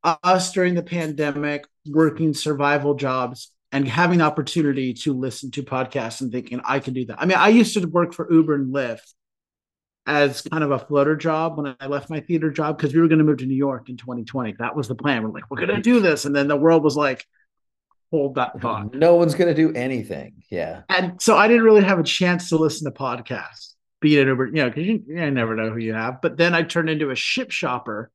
us 0.05 0.53
during 0.53 0.75
the 0.75 0.83
pandemic 0.83 1.67
working 1.87 2.35
survival 2.35 2.95
jobs 2.95 3.53
and 3.73 3.87
having 3.87 4.19
the 4.19 4.25
opportunity 4.25 4.93
to 4.93 5.13
listen 5.13 5.51
to 5.53 5.63
podcasts 5.63 6.21
and 6.21 6.33
thinking 6.33 6.61
I 6.65 6.81
can 6.81 6.95
do 6.95 7.05
that. 7.07 7.21
I 7.21 7.27
mean, 7.27 7.39
I 7.39 7.49
used 7.49 7.75
to 7.75 7.87
work 7.87 8.15
for 8.15 8.31
Uber 8.33 8.55
and 8.55 8.75
Lyft 8.75 9.13
as 10.07 10.43
kind 10.43 10.65
of 10.65 10.71
a 10.73 10.79
floater 10.79 11.15
job 11.15 11.57
when 11.57 11.77
I 11.79 11.87
left 11.87 12.11
my 12.11 12.21
theater 12.21 12.51
job 12.51 12.77
because 12.77 12.95
we 12.95 13.01
were 13.01 13.09
going 13.09 13.19
to 13.19 13.25
move 13.25 13.39
to 13.39 13.47
New 13.47 13.55
York 13.55 13.89
in 13.89 13.97
2020. 13.97 14.57
That 14.59 14.75
was 14.75 14.89
the 14.89 14.95
plan. 14.95 15.23
We're 15.23 15.31
like, 15.31 15.51
we're 15.51 15.65
going 15.65 15.77
to 15.77 15.83
do 15.83 16.01
this. 16.01 16.25
And 16.25 16.35
then 16.35 16.49
the 16.49 16.57
world 16.57 16.83
was 16.83 16.97
like, 16.97 17.25
hold 18.11 18.35
that 18.35 18.61
thought. 18.61 18.95
No 18.95 19.15
one's 19.15 19.35
going 19.35 19.55
to 19.55 19.55
do 19.55 19.73
anything. 19.75 20.43
Yeah. 20.51 20.83
And 20.89 21.21
so 21.23 21.37
I 21.37 21.47
didn't 21.47 21.63
really 21.63 21.85
have 21.85 22.01
a 22.01 22.05
chance 22.05 22.49
to 22.49 22.57
listen 22.57 22.91
to 22.91 22.99
podcasts, 22.99 23.70
be 24.01 24.17
it 24.17 24.27
Uber, 24.27 24.47
you 24.47 24.53
know, 24.55 24.69
because 24.69 24.87
you, 24.87 25.03
you 25.07 25.31
never 25.31 25.55
know 25.55 25.71
who 25.71 25.79
you 25.79 25.95
have. 25.95 26.21
But 26.23 26.37
then 26.37 26.55
I 26.55 26.63
turned 26.63 26.91
into 26.91 27.11
a 27.11 27.17
ship 27.17 27.51
shopper, 27.51 28.11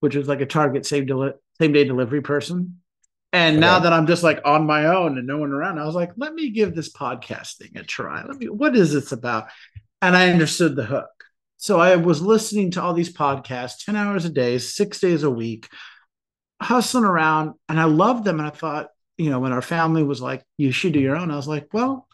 which 0.00 0.14
was 0.14 0.28
like 0.28 0.40
a 0.40 0.46
Target 0.46 0.86
same, 0.86 1.06
deli- 1.06 1.32
same 1.60 1.72
day 1.72 1.84
delivery 1.84 2.20
person. 2.20 2.82
And 3.34 3.60
now 3.60 3.78
that 3.78 3.94
I'm 3.94 4.06
just 4.06 4.22
like 4.22 4.42
on 4.44 4.66
my 4.66 4.86
own 4.86 5.16
and 5.16 5.26
no 5.26 5.38
one 5.38 5.52
around, 5.52 5.78
I 5.78 5.86
was 5.86 5.94
like, 5.94 6.10
let 6.18 6.34
me 6.34 6.50
give 6.50 6.74
this 6.74 6.92
podcast 6.92 7.56
thing 7.56 7.70
a 7.76 7.82
try. 7.82 8.22
Let 8.22 8.36
me, 8.36 8.50
what 8.50 8.76
is 8.76 8.92
this 8.92 9.10
about? 9.10 9.48
And 10.02 10.14
I 10.14 10.28
understood 10.30 10.76
the 10.76 10.84
hook. 10.84 11.08
So 11.56 11.80
I 11.80 11.96
was 11.96 12.20
listening 12.20 12.72
to 12.72 12.82
all 12.82 12.92
these 12.92 13.12
podcasts 13.12 13.84
10 13.86 13.96
hours 13.96 14.26
a 14.26 14.28
day, 14.28 14.58
six 14.58 15.00
days 15.00 15.22
a 15.22 15.30
week, 15.30 15.68
hustling 16.60 17.04
around. 17.04 17.54
And 17.70 17.80
I 17.80 17.84
loved 17.84 18.24
them. 18.24 18.38
And 18.38 18.46
I 18.46 18.50
thought, 18.50 18.88
you 19.16 19.30
know, 19.30 19.40
when 19.40 19.52
our 19.52 19.62
family 19.62 20.02
was 20.02 20.20
like, 20.20 20.44
you 20.58 20.70
should 20.70 20.92
do 20.92 21.00
your 21.00 21.16
own, 21.16 21.30
I 21.30 21.36
was 21.36 21.48
like, 21.48 21.68
well, 21.72 22.08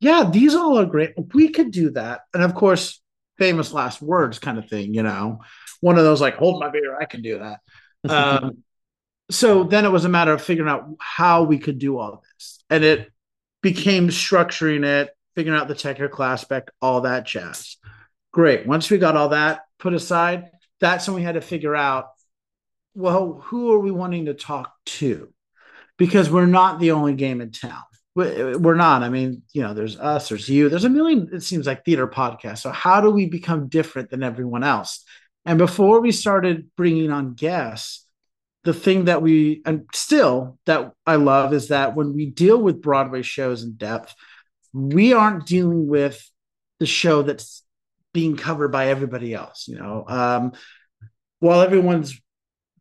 yeah, 0.00 0.28
these 0.30 0.54
all 0.54 0.78
are 0.78 0.86
great. 0.86 1.12
We 1.34 1.50
could 1.50 1.70
do 1.70 1.90
that. 1.90 2.22
And 2.34 2.42
of 2.42 2.54
course, 2.54 3.00
famous 3.38 3.72
last 3.72 4.02
words 4.02 4.38
kind 4.38 4.58
of 4.58 4.68
thing, 4.68 4.94
you 4.94 5.02
know, 5.02 5.40
one 5.80 5.98
of 5.98 6.04
those 6.04 6.20
like, 6.20 6.36
hold 6.36 6.60
my 6.60 6.70
beer, 6.70 6.98
I 6.98 7.04
can 7.04 7.22
do 7.22 7.38
that. 7.38 7.60
Um, 8.08 8.58
so 9.30 9.64
then 9.64 9.84
it 9.84 9.90
was 9.90 10.04
a 10.04 10.10
matter 10.10 10.32
of 10.32 10.42
figuring 10.42 10.70
out 10.70 10.88
how 10.98 11.44
we 11.44 11.58
could 11.58 11.78
do 11.78 11.98
all 11.98 12.22
this. 12.34 12.62
And 12.68 12.82
it 12.82 13.10
became 13.62 14.08
structuring 14.08 14.84
it, 14.84 15.10
figuring 15.34 15.58
out 15.58 15.68
the 15.68 15.74
technical 15.74 16.24
aspect, 16.24 16.70
all 16.80 17.02
that 17.02 17.26
jazz. 17.26 17.76
Great. 18.32 18.66
Once 18.66 18.90
we 18.90 18.98
got 18.98 19.16
all 19.16 19.30
that 19.30 19.60
put 19.78 19.92
aside, 19.92 20.50
that's 20.80 21.06
when 21.06 21.16
we 21.16 21.22
had 21.22 21.34
to 21.34 21.40
figure 21.40 21.76
out 21.76 22.06
well, 22.94 23.40
who 23.44 23.72
are 23.72 23.78
we 23.78 23.92
wanting 23.92 24.26
to 24.26 24.34
talk 24.34 24.72
to? 24.84 25.32
Because 25.96 26.28
we're 26.28 26.46
not 26.46 26.80
the 26.80 26.90
only 26.90 27.14
game 27.14 27.40
in 27.40 27.52
town. 27.52 27.82
We're 28.14 28.74
not. 28.74 29.02
I 29.02 29.08
mean, 29.08 29.42
you 29.52 29.62
know, 29.62 29.72
there's 29.72 29.98
us, 29.98 30.28
there's 30.28 30.48
you, 30.48 30.68
there's 30.68 30.84
a 30.84 30.88
million, 30.88 31.30
it 31.32 31.42
seems 31.42 31.66
like 31.66 31.84
theater 31.84 32.08
podcasts. 32.08 32.58
So, 32.58 32.70
how 32.70 33.00
do 33.00 33.10
we 33.10 33.26
become 33.26 33.68
different 33.68 34.10
than 34.10 34.22
everyone 34.24 34.64
else? 34.64 35.04
And 35.46 35.58
before 35.58 36.00
we 36.00 36.10
started 36.10 36.70
bringing 36.76 37.10
on 37.12 37.34
guests, 37.34 38.04
the 38.64 38.74
thing 38.74 39.06
that 39.06 39.22
we, 39.22 39.62
and 39.64 39.86
still 39.94 40.58
that 40.66 40.92
I 41.06 41.16
love 41.16 41.54
is 41.54 41.68
that 41.68 41.94
when 41.96 42.12
we 42.14 42.26
deal 42.26 42.60
with 42.60 42.82
Broadway 42.82 43.22
shows 43.22 43.62
in 43.62 43.74
depth, 43.74 44.14
we 44.72 45.12
aren't 45.12 45.46
dealing 45.46 45.86
with 45.86 46.28
the 46.78 46.86
show 46.86 47.22
that's 47.22 47.62
being 48.12 48.36
covered 48.36 48.72
by 48.72 48.88
everybody 48.88 49.34
else. 49.34 49.66
You 49.68 49.78
know, 49.78 50.04
um, 50.08 50.52
while 51.38 51.62
everyone's 51.62 52.20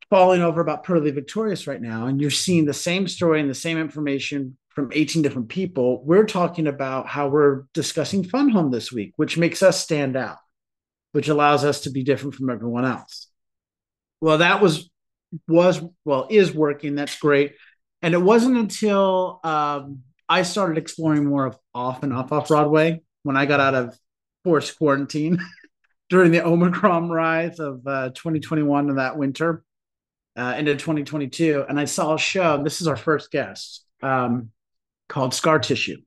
falling 0.09 0.41
over 0.41 0.59
about 0.59 0.83
Purlie 0.83 1.11
Victorious 1.11 1.67
right 1.67 1.81
now, 1.81 2.07
and 2.07 2.19
you're 2.19 2.31
seeing 2.31 2.65
the 2.65 2.73
same 2.73 3.07
story 3.07 3.39
and 3.39 3.49
the 3.49 3.55
same 3.55 3.77
information 3.77 4.57
from 4.69 4.91
18 4.93 5.21
different 5.21 5.49
people, 5.49 6.03
we're 6.03 6.25
talking 6.25 6.67
about 6.67 7.07
how 7.07 7.27
we're 7.27 7.63
discussing 7.73 8.23
Fun 8.23 8.49
Home 8.49 8.71
this 8.71 8.91
week, 8.91 9.13
which 9.15 9.37
makes 9.37 9.63
us 9.63 9.81
stand 9.81 10.15
out, 10.15 10.37
which 11.11 11.27
allows 11.27 11.65
us 11.65 11.81
to 11.81 11.89
be 11.89 12.03
different 12.03 12.35
from 12.35 12.49
everyone 12.49 12.85
else. 12.85 13.27
Well, 14.21 14.39
that 14.39 14.61
was 14.61 14.89
was 15.47 15.81
well 16.05 16.27
is 16.29 16.53
working. 16.53 16.95
That's 16.95 17.17
great. 17.19 17.55
And 18.01 18.13
it 18.13 18.21
wasn't 18.21 18.57
until 18.57 19.39
um, 19.43 19.99
I 20.27 20.43
started 20.43 20.77
exploring 20.77 21.25
more 21.25 21.45
of 21.45 21.57
off 21.73 22.03
and 22.03 22.13
off 22.13 22.31
off 22.31 22.47
Broadway 22.47 23.01
when 23.23 23.37
I 23.37 23.45
got 23.45 23.59
out 23.59 23.75
of 23.75 23.97
forced 24.43 24.77
quarantine 24.77 25.39
during 26.09 26.31
the 26.31 26.45
Omicron 26.45 27.09
rise 27.09 27.59
of 27.59 27.85
uh, 27.85 28.09
2021 28.09 28.89
and 28.89 28.97
that 28.97 29.17
winter 29.17 29.63
uh, 30.35 30.55
into 30.57 30.73
2022. 30.73 31.65
And 31.67 31.79
I 31.79 31.85
saw 31.85 32.15
a 32.15 32.19
show, 32.19 32.63
this 32.63 32.81
is 32.81 32.87
our 32.87 32.95
first 32.95 33.31
guest, 33.31 33.85
um, 34.01 34.51
called 35.09 35.33
Scar 35.33 35.59
Tissue. 35.59 35.97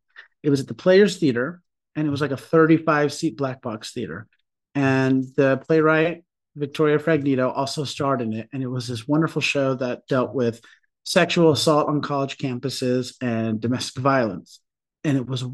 It 0.43 0.49
was 0.49 0.61
at 0.61 0.69
the 0.69 0.75
Players 0.75 1.19
Theater, 1.19 1.61
and 1.95 2.07
it 2.07 2.11
was 2.11 2.23
like 2.23 2.31
a 2.31 2.37
35 2.37 3.13
seat 3.13 3.37
black 3.37 3.61
box 3.61 3.93
theater. 3.93 4.27
And 4.75 5.25
the 5.37 5.59
playwright, 5.59 6.25
Victoria 6.57 6.99
Fragnito, 6.99 7.53
also 7.55 7.85
starred 7.85 8.23
in 8.23 8.33
it. 8.33 8.49
And 8.53 8.63
it 8.63 8.69
was 8.69 8.89
this 8.89 9.07
wonderful 9.07 9.43
show 9.43 9.75
that 9.75 10.07
dealt 10.07 10.35
with 10.35 10.61
sexual 11.05 11.53
assault 11.53 11.89
on 11.89 12.01
college 12.01 12.39
campuses 12.39 13.15
and 13.21 13.61
domestic 13.61 14.03
violence. 14.03 14.61
And 15.05 15.17
it 15.17 15.27
was 15.27 15.45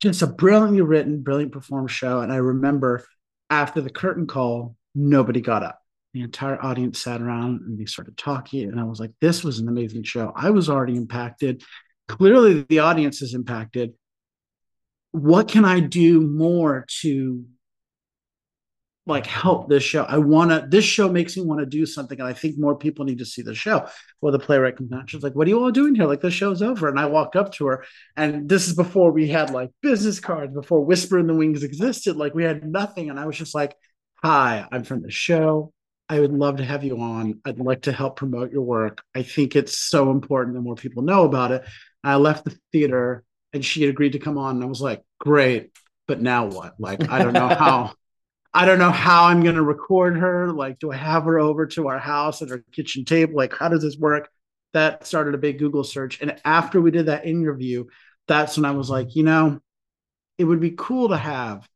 just 0.00 0.22
a 0.22 0.26
brilliantly 0.26 0.80
written, 0.80 1.22
brilliant 1.22 1.52
performed 1.52 1.90
show. 1.90 2.20
And 2.20 2.32
I 2.32 2.36
remember 2.36 3.04
after 3.50 3.80
the 3.80 3.90
curtain 3.90 4.26
call, 4.26 4.76
nobody 4.94 5.40
got 5.40 5.62
up. 5.62 5.80
The 6.14 6.22
entire 6.22 6.60
audience 6.64 7.00
sat 7.00 7.20
around 7.20 7.60
and 7.60 7.78
they 7.78 7.84
started 7.84 8.16
talking. 8.16 8.64
And 8.64 8.80
I 8.80 8.84
was 8.84 8.98
like, 8.98 9.12
this 9.20 9.44
was 9.44 9.60
an 9.60 9.68
amazing 9.68 10.02
show. 10.02 10.32
I 10.34 10.50
was 10.50 10.68
already 10.68 10.96
impacted. 10.96 11.62
Clearly, 12.10 12.66
the 12.68 12.80
audience 12.80 13.22
is 13.22 13.34
impacted. 13.34 13.94
What 15.12 15.48
can 15.48 15.64
I 15.64 15.80
do 15.80 16.20
more 16.20 16.86
to 17.02 17.44
like 19.06 19.26
help 19.26 19.68
this 19.68 19.82
show. 19.82 20.04
I 20.04 20.18
want 20.18 20.50
to. 20.50 20.66
This 20.68 20.84
show 20.84 21.10
makes 21.10 21.36
me 21.36 21.42
want 21.42 21.60
to 21.60 21.66
do 21.66 21.84
something, 21.84 22.18
and 22.18 22.28
I 22.28 22.32
think 22.32 22.58
more 22.58 22.76
people 22.76 23.04
need 23.04 23.18
to 23.18 23.26
see 23.26 23.42
the 23.42 23.54
show. 23.54 23.88
Well, 24.20 24.32
the 24.32 24.38
playwright 24.38 24.76
comes 24.76 24.92
out. 24.92 25.10
She's 25.10 25.22
like, 25.22 25.34
"What 25.34 25.46
are 25.46 25.50
you 25.50 25.62
all 25.62 25.70
doing 25.70 25.94
here? 25.94 26.06
Like 26.06 26.20
the 26.20 26.30
show's 26.30 26.62
over." 26.62 26.88
And 26.88 26.98
I 26.98 27.06
walked 27.06 27.36
up 27.36 27.52
to 27.54 27.66
her, 27.66 27.84
and 28.16 28.48
this 28.48 28.68
is 28.68 28.74
before 28.74 29.10
we 29.12 29.28
had 29.28 29.50
like 29.50 29.70
business 29.82 30.20
cards, 30.20 30.54
before 30.54 30.84
Whisper 30.84 31.18
in 31.18 31.26
the 31.26 31.34
Wings 31.34 31.62
existed. 31.62 32.16
Like 32.16 32.34
we 32.34 32.44
had 32.44 32.64
nothing, 32.64 33.10
and 33.10 33.18
I 33.18 33.26
was 33.26 33.36
just 33.36 33.54
like, 33.54 33.74
"Hi, 34.22 34.66
I'm 34.70 34.84
from 34.84 35.02
the 35.02 35.10
show. 35.10 35.72
I 36.08 36.20
would 36.20 36.32
love 36.32 36.56
to 36.56 36.64
have 36.64 36.84
you 36.84 37.00
on. 37.00 37.40
I'd 37.44 37.58
like 37.58 37.82
to 37.82 37.92
help 37.92 38.16
promote 38.16 38.52
your 38.52 38.62
work. 38.62 39.02
I 39.14 39.22
think 39.22 39.56
it's 39.56 39.78
so 39.78 40.10
important 40.10 40.56
that 40.56 40.62
more 40.62 40.76
people 40.76 41.02
know 41.02 41.24
about 41.24 41.52
it." 41.52 41.64
I 42.02 42.16
left 42.16 42.44
the 42.44 42.58
theater, 42.72 43.24
and 43.52 43.64
she 43.64 43.82
had 43.82 43.90
agreed 43.90 44.12
to 44.12 44.18
come 44.18 44.38
on, 44.38 44.56
and 44.56 44.64
I 44.64 44.66
was 44.66 44.80
like, 44.80 45.02
"Great." 45.18 45.72
But 46.06 46.20
now 46.20 46.46
what? 46.46 46.74
Like, 46.78 47.08
I 47.10 47.22
don't 47.22 47.32
know 47.32 47.48
how. 47.54 47.94
I 48.52 48.64
don't 48.64 48.80
know 48.80 48.90
how 48.90 49.26
I'm 49.26 49.42
going 49.44 49.54
to 49.54 49.62
record 49.62 50.16
her. 50.18 50.52
Like, 50.52 50.80
do 50.80 50.90
I 50.90 50.96
have 50.96 51.22
her 51.24 51.38
over 51.38 51.66
to 51.68 51.86
our 51.86 52.00
house 52.00 52.42
at 52.42 52.50
our 52.50 52.64
kitchen 52.72 53.04
table? 53.04 53.36
Like, 53.36 53.54
how 53.54 53.68
does 53.68 53.82
this 53.82 53.96
work? 53.96 54.28
That 54.72 55.06
started 55.06 55.34
a 55.34 55.38
big 55.38 55.60
Google 55.60 55.84
search. 55.84 56.20
And 56.20 56.36
after 56.44 56.80
we 56.80 56.90
did 56.90 57.06
that 57.06 57.26
interview, 57.26 57.84
that's 58.26 58.56
when 58.56 58.64
I 58.64 58.72
was 58.72 58.90
like, 58.90 59.14
you 59.14 59.22
know, 59.22 59.60
it 60.36 60.44
would 60.44 60.60
be 60.60 60.74
cool 60.76 61.10
to 61.10 61.16
have 61.16 61.68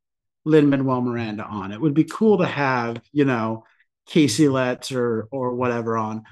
Lin-Manuel 0.45 1.01
Miranda 1.01 1.45
on. 1.45 1.71
It 1.71 1.81
would 1.81 1.95
be 1.95 2.05
cool 2.05 2.39
to 2.39 2.47
have, 2.47 3.01
you 3.13 3.25
know, 3.25 3.65
Casey 4.07 4.49
Letts 4.49 4.93
or 4.93 5.29
or 5.31 5.55
whatever 5.55 5.97
on. 5.97 6.25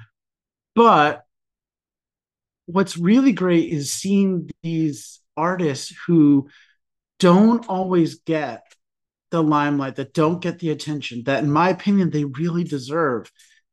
But 0.75 1.25
what's 2.66 2.97
really 2.97 3.33
great 3.33 3.73
is 3.73 3.92
seeing 3.92 4.50
these 4.62 5.21
artists 5.37 5.95
who 6.07 6.49
don't 7.19 7.69
always 7.69 8.16
get 8.16 8.62
the 9.31 9.42
limelight, 9.42 9.97
that 9.97 10.14
don't 10.14 10.40
get 10.40 10.59
the 10.59 10.71
attention 10.71 11.23
that, 11.25 11.42
in 11.42 11.50
my 11.50 11.71
opinion, 11.71 12.11
they 12.11 12.25
really 12.25 12.64
deserve, 12.64 13.31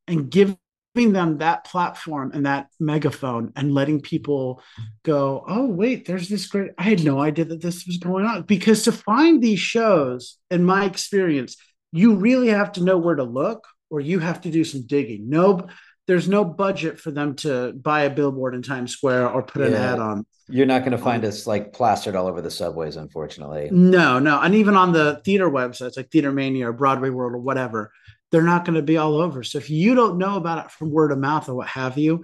and 0.08 0.30
giving 0.30 0.58
them 0.96 1.38
that 1.38 1.64
platform 1.66 2.32
and 2.34 2.46
that 2.46 2.68
megaphone 2.80 3.52
and 3.56 3.74
letting 3.74 4.02
people 4.02 4.62
go, 5.04 5.44
oh, 5.48 5.66
wait, 5.66 6.06
there's 6.06 6.30
this 6.30 6.48
great, 6.48 6.72
I 6.78 6.84
had 6.84 7.04
no 7.04 7.20
idea 7.20 7.46
that 7.46 7.62
this 7.62 7.86
was 7.86 7.98
going 7.98 8.26
on. 8.26 8.44
Because 8.44 8.84
to 8.84 8.92
find 8.92 9.42
these 9.42 9.60
shows, 9.60 10.38
in 10.50 10.64
my 10.64 10.86
experience, 10.86 11.58
you 11.92 12.16
really 12.16 12.50
have 12.50 12.72
to 12.74 12.84
know 12.84 12.98
where 12.98 13.16
to 13.16 13.24
look 13.24 13.68
or 13.90 14.00
you 14.00 14.20
have 14.20 14.42
to 14.42 14.52
do 14.52 14.64
some 14.64 14.86
digging. 14.86 15.30
No, 15.30 15.68
there's 16.10 16.28
no 16.28 16.44
budget 16.44 17.00
for 17.00 17.12
them 17.12 17.36
to 17.36 17.72
buy 17.72 18.02
a 18.02 18.10
billboard 18.10 18.56
in 18.56 18.64
Times 18.64 18.92
Square 18.92 19.30
or 19.30 19.44
put 19.44 19.62
yeah. 19.62 19.68
an 19.68 19.74
ad 19.76 20.00
on. 20.00 20.26
You're 20.48 20.66
not 20.66 20.80
going 20.80 20.94
to 20.94 20.98
find 20.98 21.24
um, 21.24 21.30
us 21.30 21.46
like 21.46 21.72
plastered 21.72 22.16
all 22.16 22.26
over 22.26 22.42
the 22.42 22.50
subways, 22.50 22.96
unfortunately. 22.96 23.70
No, 23.72 24.18
no, 24.18 24.42
and 24.42 24.56
even 24.56 24.76
on 24.76 24.92
the 24.92 25.22
theater 25.24 25.48
websites 25.48 25.98
like 25.98 26.10
Theater 26.10 26.32
Mania 26.32 26.70
or 26.70 26.74
Broadway 26.74 27.12
World 27.12 27.34
or 27.34 27.38
whatever, 27.38 27.92
they're 28.32 28.42
not 28.42 28.66
going 28.66 28.74
to 28.74 28.82
be 28.82 28.98
all 28.98 29.18
over. 29.18 29.44
So 29.44 29.60
if 29.60 29.70
you 29.70 29.94
don't 29.94 30.18
know 30.18 30.36
about 30.36 30.66
it 30.66 30.72
from 30.72 30.90
word 30.90 31.12
of 31.12 31.20
mouth 31.20 31.48
or 31.48 31.54
what 31.54 31.68
have 31.68 32.00
you, 32.00 32.24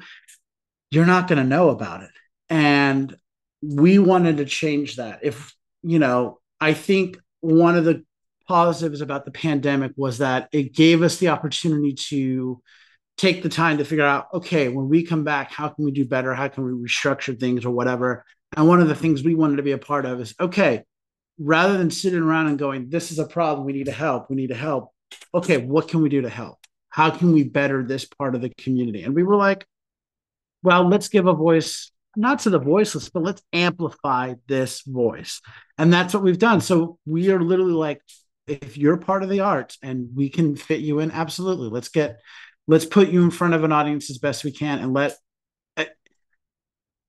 you're 0.90 1.06
not 1.06 1.28
going 1.28 1.38
to 1.38 1.48
know 1.48 1.70
about 1.70 2.02
it. 2.02 2.10
And 2.50 3.16
we 3.62 4.00
wanted 4.00 4.38
to 4.38 4.46
change 4.46 4.96
that. 4.96 5.20
If 5.22 5.54
you 5.84 6.00
know, 6.00 6.40
I 6.60 6.74
think 6.74 7.20
one 7.42 7.78
of 7.78 7.86
the 7.86 8.04
positives 8.48 9.02
about 9.02 9.26
the 9.26 9.32
pandemic 9.32 9.92
was 9.96 10.18
that 10.18 10.50
it 10.52 10.74
gave 10.74 11.04
us 11.04 11.18
the 11.18 11.30
opportunity 11.30 11.94
to 11.94 12.64
take 13.18 13.44
the 13.44 13.50
time 13.50 13.78
to 13.78 13.86
figure 13.86 14.06
out 14.06 14.28
okay 14.34 14.68
when 14.68 14.90
we 14.90 15.04
come 15.04 15.24
back 15.24 15.52
how 15.52 15.70
can 15.70 15.86
we 15.86 15.92
do 15.92 16.06
better? 16.06 16.34
How 16.34 16.48
can 16.48 16.66
we 16.66 16.88
restructure 16.88 17.40
things 17.40 17.66
or 17.66 17.72
whatever? 17.72 18.26
And 18.56 18.68
one 18.68 18.82
of 18.82 18.88
the 18.88 18.96
things 18.96 19.24
we 19.24 19.36
wanted 19.36 19.58
to 19.58 19.64
be 19.64 19.72
a 19.72 19.78
part 19.78 20.06
of 20.06 20.20
is 20.20 20.36
okay 20.40 20.84
rather 21.40 21.78
than 21.78 21.92
sitting 21.92 22.22
around 22.22 22.48
and 22.48 22.60
going 22.60 22.90
this 22.90 23.12
is 23.12 23.20
a 23.20 23.28
problem. 23.28 23.66
We 23.66 23.74
need 23.74 23.86
to 23.86 23.92
help. 23.92 24.30
We 24.30 24.36
need 24.36 24.50
to 24.50 24.56
help. 24.56 24.92
Okay 25.34 25.58
what 25.58 25.88
can 25.88 26.02
we 26.02 26.10
do 26.10 26.22
to 26.22 26.30
help? 26.30 26.60
How 26.90 27.10
can 27.10 27.34
we 27.34 27.44
better 27.44 27.84
this 27.84 28.06
part 28.06 28.36
of 28.36 28.42
the 28.42 28.50
community? 28.50 29.04
And 29.04 29.16
we 29.16 29.24
were 29.24 29.36
like 29.36 29.66
well 30.64 30.88
let's 30.88 31.10
give 31.10 31.28
a 31.28 31.34
voice 31.34 31.92
not 32.18 32.40
to 32.40 32.50
the 32.50 32.60
voiceless 32.60 33.10
but 33.10 33.24
let's 33.24 33.42
amplify 33.54 34.36
this 34.48 34.82
voice. 34.82 35.42
And 35.78 35.92
that's 35.94 36.14
what 36.14 36.24
we've 36.24 36.40
done. 36.40 36.62
So 36.62 37.00
we 37.06 37.32
are 37.32 37.42
literally 37.42 37.74
like 37.74 38.02
if 38.48 38.78
you're 38.78 38.98
part 38.98 39.24
of 39.24 39.30
the 39.30 39.40
arts 39.40 39.78
and 39.82 40.10
we 40.16 40.30
can 40.30 40.56
fit 40.56 40.82
you 40.82 41.00
in, 41.00 41.12
absolutely. 41.12 41.70
Let's 41.70 41.90
get 41.90 42.20
let's 42.68 42.86
put 42.86 43.10
you 43.10 43.24
in 43.24 43.32
front 43.32 43.54
of 43.54 43.64
an 43.64 43.72
audience 43.72 44.10
as 44.10 44.18
best 44.18 44.44
we 44.44 44.52
can 44.52 44.80
and 44.80 44.94
let 44.94 45.18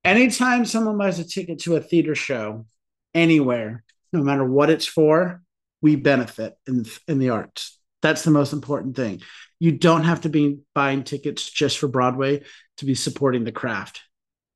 anytime 0.06 0.64
someone 0.64 0.96
buys 0.96 1.18
a 1.18 1.24
ticket 1.24 1.58
to 1.58 1.76
a 1.76 1.80
theater 1.80 2.14
show 2.14 2.64
anywhere, 3.12 3.84
no 4.12 4.22
matter 4.22 4.44
what 4.44 4.70
it's 4.70 4.86
for, 4.86 5.42
we 5.82 5.96
benefit 5.96 6.54
in 6.66 6.86
in 7.06 7.18
the 7.18 7.30
arts. 7.30 7.78
That's 8.00 8.22
the 8.22 8.30
most 8.30 8.52
important 8.52 8.96
thing. 8.96 9.20
You 9.58 9.72
don't 9.72 10.04
have 10.04 10.22
to 10.22 10.28
be 10.28 10.60
buying 10.74 11.02
tickets 11.02 11.50
just 11.50 11.78
for 11.78 11.88
Broadway 11.88 12.44
to 12.78 12.84
be 12.84 12.94
supporting 12.94 13.44
the 13.44 13.52
craft. 13.52 14.02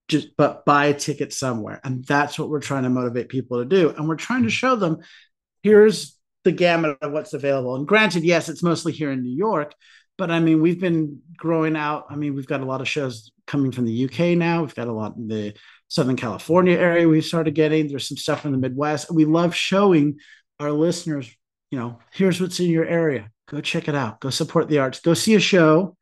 Just 0.09 0.37
but 0.37 0.65
buy 0.65 0.87
a 0.87 0.95
ticket 0.95 1.33
somewhere. 1.33 1.81
And 1.85 2.05
that's 2.05 2.39
what 2.39 2.49
we're 2.49 2.61
trying 2.61 2.85
to 2.85 2.91
motivate 2.91 3.29
people 3.29 3.59
to 3.59 3.65
do. 3.65 3.91
And 3.91 4.09
we're 4.09 4.17
trying 4.17 4.45
to 4.45 4.51
show 4.51 4.77
them 4.77 4.99
here's 5.63 6.17
the 6.45 6.53
gamut 6.53 6.99
of 7.03 7.13
what's 7.13 7.33
available. 7.33 7.77
And 7.77 7.87
granted, 7.87 8.25
yes, 8.25 8.49
it's 8.49 8.63
mostly 8.63 8.93
here 8.93 9.11
in 9.11 9.23
New 9.23 9.37
York, 9.37 9.75
but 10.21 10.31
I 10.31 10.39
mean, 10.39 10.61
we've 10.61 10.79
been 10.79 11.23
growing 11.35 11.75
out. 11.77 12.05
I 12.11 12.15
mean, 12.15 12.35
we've 12.35 12.47
got 12.47 12.61
a 12.61 12.67
lot 12.67 12.83
of 12.83 12.89
shows 12.89 13.33
coming 13.47 13.73
from 13.73 13.87
the 13.87 14.05
UK 14.05 14.37
now. 14.37 14.61
We've 14.61 14.75
got 14.75 14.87
a 14.87 14.93
lot 14.93 15.17
in 15.17 15.29
the 15.29 15.55
Southern 15.89 16.17
California 16.17 16.77
area 16.77 17.09
we've 17.09 17.25
started 17.25 17.55
getting. 17.55 17.89
There's 17.89 18.07
some 18.07 18.19
stuff 18.19 18.45
in 18.45 18.53
the 18.53 18.59
Midwest. 18.59 19.11
We 19.11 19.25
love 19.25 19.55
showing 19.55 20.19
our 20.59 20.73
listeners, 20.73 21.35
you 21.71 21.79
know, 21.79 22.01
here's 22.13 22.39
what's 22.39 22.61
in 22.61 22.69
your 22.69 22.85
area. 22.85 23.31
Go 23.49 23.63
check 23.63 23.89
it 23.89 23.95
out. 23.95 24.21
Go 24.21 24.29
support 24.29 24.69
the 24.69 24.81
arts. 24.81 25.01
Go 25.01 25.15
see 25.15 25.37
a 25.37 25.41
show. 25.41 25.97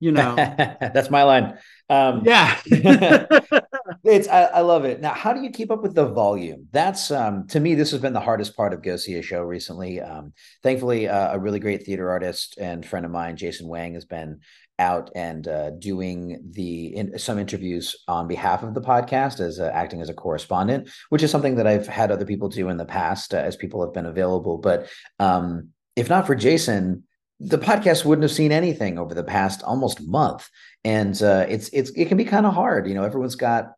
You 0.00 0.12
know, 0.12 0.34
that's 0.36 1.10
my 1.10 1.24
line. 1.24 1.58
Um, 1.90 2.22
yeah, 2.24 2.58
it's 4.08 4.28
I, 4.28 4.44
I, 4.44 4.60
love 4.60 4.84
it. 4.84 5.00
Now, 5.00 5.12
how 5.12 5.32
do 5.32 5.42
you 5.42 5.50
keep 5.50 5.70
up 5.70 5.82
with 5.82 5.94
the 5.94 6.06
volume? 6.06 6.66
That's 6.72 7.10
um, 7.10 7.46
to 7.48 7.60
me, 7.60 7.74
this 7.74 7.90
has 7.90 8.00
been 8.00 8.12
the 8.12 8.20
hardest 8.20 8.56
part 8.56 8.72
of 8.72 8.82
go 8.82 8.96
see 8.96 9.14
a 9.14 9.22
show 9.22 9.42
recently. 9.42 10.00
Um, 10.00 10.32
thankfully, 10.62 11.08
uh, 11.08 11.34
a 11.34 11.38
really 11.38 11.60
great 11.60 11.84
theater 11.84 12.10
artist 12.10 12.58
and 12.58 12.84
friend 12.84 13.04
of 13.04 13.12
mine, 13.12 13.36
Jason 13.36 13.68
Wang, 13.68 13.94
has 13.94 14.04
been 14.04 14.40
out 14.78 15.10
and 15.14 15.46
uh, 15.48 15.70
doing 15.70 16.40
the 16.52 16.94
in, 16.96 17.18
some 17.18 17.38
interviews 17.38 17.96
on 18.06 18.28
behalf 18.28 18.62
of 18.62 18.74
the 18.74 18.80
podcast 18.80 19.40
as 19.40 19.58
uh, 19.60 19.70
acting 19.74 20.00
as 20.00 20.08
a 20.08 20.14
correspondent, 20.14 20.88
which 21.10 21.22
is 21.22 21.30
something 21.30 21.56
that 21.56 21.66
I've 21.66 21.86
had 21.86 22.10
other 22.10 22.24
people 22.24 22.48
do 22.48 22.68
in 22.68 22.76
the 22.76 22.84
past 22.84 23.34
uh, 23.34 23.38
as 23.38 23.56
people 23.56 23.84
have 23.84 23.92
been 23.92 24.06
available. 24.06 24.58
But 24.58 24.88
um, 25.18 25.68
if 25.96 26.08
not 26.08 26.26
for 26.26 26.34
Jason, 26.34 27.04
the 27.40 27.58
podcast 27.58 28.04
wouldn't 28.04 28.24
have 28.24 28.32
seen 28.32 28.52
anything 28.52 28.98
over 28.98 29.14
the 29.14 29.24
past 29.24 29.62
almost 29.62 30.00
month 30.00 30.48
and 30.84 31.22
uh, 31.22 31.46
it's 31.48 31.68
it's 31.68 31.90
it 31.90 32.06
can 32.06 32.16
be 32.16 32.24
kind 32.24 32.46
of 32.46 32.54
hard 32.54 32.88
you 32.88 32.94
know 32.94 33.04
everyone's 33.04 33.36
got 33.36 33.72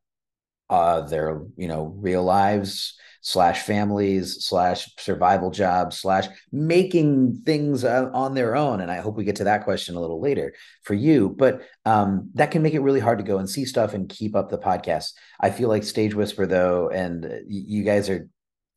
uh, 0.70 1.02
their 1.02 1.42
you 1.56 1.68
know 1.68 1.94
real 1.98 2.22
lives 2.22 2.96
slash 3.22 3.62
families 3.64 4.46
slash 4.46 4.88
survival 4.98 5.50
jobs 5.50 5.98
slash 5.98 6.26
making 6.52 7.42
things 7.44 7.84
uh, 7.84 8.08
on 8.14 8.32
their 8.34 8.56
own 8.56 8.80
and 8.80 8.90
i 8.90 8.96
hope 8.96 9.14
we 9.14 9.24
get 9.24 9.36
to 9.36 9.44
that 9.44 9.64
question 9.64 9.94
a 9.94 10.00
little 10.00 10.22
later 10.22 10.54
for 10.84 10.94
you 10.94 11.28
but 11.36 11.60
um, 11.84 12.30
that 12.32 12.50
can 12.50 12.62
make 12.62 12.72
it 12.72 12.80
really 12.80 13.00
hard 13.00 13.18
to 13.18 13.24
go 13.24 13.36
and 13.36 13.50
see 13.50 13.66
stuff 13.66 13.92
and 13.92 14.08
keep 14.08 14.34
up 14.34 14.48
the 14.48 14.56
podcast 14.56 15.12
i 15.40 15.50
feel 15.50 15.68
like 15.68 15.84
stage 15.84 16.14
whisper 16.14 16.46
though 16.46 16.88
and 16.88 17.30
you 17.46 17.84
guys 17.84 18.08
are 18.08 18.26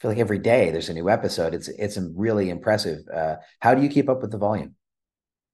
feel 0.04 0.12
like 0.12 0.20
every 0.20 0.38
day 0.38 0.70
there's 0.70 0.90
a 0.90 0.94
new 0.94 1.10
episode. 1.10 1.54
It's 1.54 1.70
it's 1.70 1.98
really 2.14 2.50
impressive. 2.50 3.08
Uh, 3.08 3.38
how 3.62 3.74
do 3.74 3.82
you 3.82 3.88
keep 3.88 4.10
up 4.10 4.22
with 4.22 4.32
the 4.32 4.38
volume? 4.38 4.76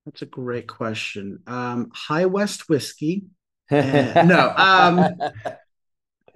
That's 0.05 0.23
a 0.23 0.25
great 0.25 0.67
question. 0.67 1.43
Um, 1.45 1.91
High 1.93 2.25
West 2.25 2.67
whiskey. 2.67 3.25
Uh, 3.69 4.23
no, 4.27 4.51
um, 4.57 5.05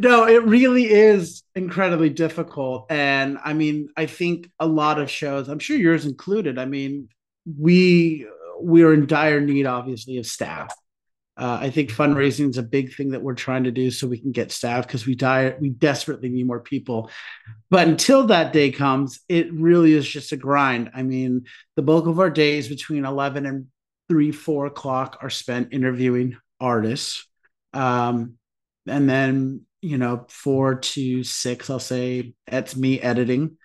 no, 0.04 0.28
it 0.28 0.44
really 0.44 0.92
is 0.92 1.44
incredibly 1.56 2.10
difficult. 2.10 2.92
And 2.92 3.40
I 3.44 3.54
mean, 3.54 3.90
I 3.96 4.06
think 4.06 4.50
a 4.60 4.68
lot 4.68 5.00
of 5.00 5.10
shows, 5.10 5.48
I'm 5.48 5.60
sure 5.60 5.78
yours 5.78 6.06
included. 6.06 6.60
I 6.60 6.66
mean, 6.66 7.08
we 7.58 8.28
we 8.62 8.84
are 8.84 8.94
in 8.94 9.08
dire 9.08 9.42
need, 9.42 9.66
obviously, 9.66 10.18
of 10.18 10.26
staff. 10.26 10.74
Uh, 11.36 11.58
I 11.62 11.72
think 11.72 11.90
fundraising 11.90 12.50
is 12.50 12.60
a 12.60 12.64
big 12.64 12.94
thing 12.94 13.12
that 13.12 13.24
we're 13.24 13.34
trying 13.34 13.64
to 13.64 13.72
do 13.72 13.90
so 13.90 14.06
we 14.06 14.20
can 14.20 14.32
get 14.32 14.52
staff 14.52 14.86
because 14.86 15.08
we 15.08 15.16
die 15.16 15.56
we 15.60 15.70
desperately 15.70 16.30
need 16.30 16.46
more 16.46 16.60
people. 16.60 17.10
But 17.72 17.88
until 17.88 18.28
that 18.28 18.54
day 18.54 18.72
comes, 18.72 19.20
it 19.28 19.52
really 19.52 19.94
is 19.94 20.08
just 20.08 20.32
a 20.32 20.38
grind. 20.38 20.92
I 20.94 21.02
mean, 21.02 21.46
the 21.76 21.82
bulk 21.82 22.06
of 22.08 22.20
our 22.20 22.30
days 22.30 22.68
between 22.68 23.06
eleven 23.06 23.46
and 23.46 23.68
three, 24.10 24.32
four 24.32 24.66
o'clock 24.66 25.18
are 25.22 25.30
spent 25.30 25.74
interviewing 25.74 26.38
artists, 26.60 27.26
um, 27.74 28.34
and 28.86 29.10
then 29.10 29.66
you 29.84 29.98
know 29.98 30.26
four 30.30 30.76
to 30.76 31.24
six, 31.24 31.70
I'll 31.70 31.80
say 31.80 32.34
that's 32.48 32.76
me 32.76 33.00
editing. 33.00 33.58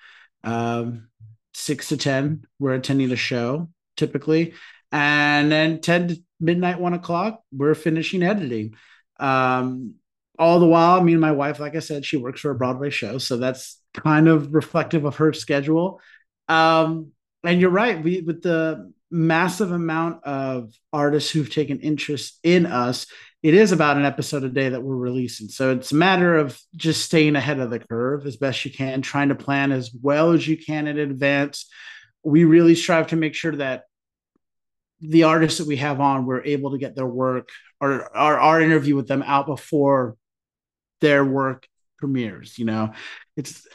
Um, 0.44 1.08
six 1.54 1.88
to 1.88 1.96
ten, 1.96 2.44
we're 2.58 2.74
attending 2.74 3.10
a 3.12 3.16
show 3.16 3.70
typically, 3.96 4.54
and 4.92 5.50
then 5.50 5.80
ten 5.80 6.08
to 6.08 6.22
midnight, 6.40 6.80
one 6.80 6.94
o'clock, 6.94 7.42
we're 7.52 7.74
finishing 7.74 8.22
editing. 8.22 8.74
Um, 9.18 9.94
all 10.38 10.60
the 10.60 10.66
while, 10.66 11.02
me 11.02 11.12
and 11.12 11.20
my 11.20 11.32
wife, 11.32 11.58
like 11.58 11.74
I 11.74 11.80
said, 11.80 12.04
she 12.04 12.16
works 12.16 12.40
for 12.40 12.50
a 12.50 12.54
Broadway 12.54 12.90
show, 12.90 13.18
so 13.18 13.36
that's 13.36 13.80
kind 13.94 14.28
of 14.28 14.54
reflective 14.54 15.04
of 15.04 15.16
her 15.16 15.32
schedule. 15.32 16.00
Um, 16.48 17.12
and 17.44 17.60
you're 17.60 17.70
right, 17.70 18.02
we 18.02 18.20
with 18.22 18.42
the 18.42 18.92
massive 19.10 19.72
amount 19.72 20.24
of 20.24 20.72
artists 20.92 21.30
who've 21.30 21.52
taken 21.52 21.80
interest 21.80 22.38
in 22.42 22.66
us, 22.66 23.06
it 23.42 23.54
is 23.54 23.72
about 23.72 23.96
an 23.96 24.04
episode 24.04 24.44
a 24.44 24.48
day 24.48 24.68
that 24.68 24.82
we're 24.82 24.96
releasing. 24.96 25.48
So 25.48 25.70
it's 25.70 25.92
a 25.92 25.96
matter 25.96 26.36
of 26.36 26.60
just 26.74 27.04
staying 27.04 27.36
ahead 27.36 27.60
of 27.60 27.70
the 27.70 27.78
curve 27.78 28.26
as 28.26 28.36
best 28.36 28.64
you 28.64 28.72
can, 28.72 29.00
trying 29.00 29.28
to 29.28 29.34
plan 29.34 29.72
as 29.72 29.90
well 30.02 30.32
as 30.32 30.46
you 30.46 30.56
can 30.56 30.86
in 30.88 30.98
advance. 30.98 31.68
We 32.24 32.44
really 32.44 32.74
strive 32.74 33.08
to 33.08 33.16
make 33.16 33.34
sure 33.34 33.54
that 33.56 33.84
the 35.00 35.22
artists 35.22 35.58
that 35.58 35.68
we 35.68 35.76
have 35.76 36.00
on, 36.00 36.26
we're 36.26 36.42
able 36.44 36.72
to 36.72 36.78
get 36.78 36.96
their 36.96 37.06
work 37.06 37.50
or 37.80 38.14
our, 38.16 38.38
our 38.38 38.60
interview 38.60 38.96
with 38.96 39.06
them 39.06 39.22
out 39.22 39.46
before 39.46 40.16
their 41.00 41.24
work 41.24 41.68
premieres. 41.98 42.58
You 42.58 42.64
know, 42.64 42.92
it's 43.36 43.66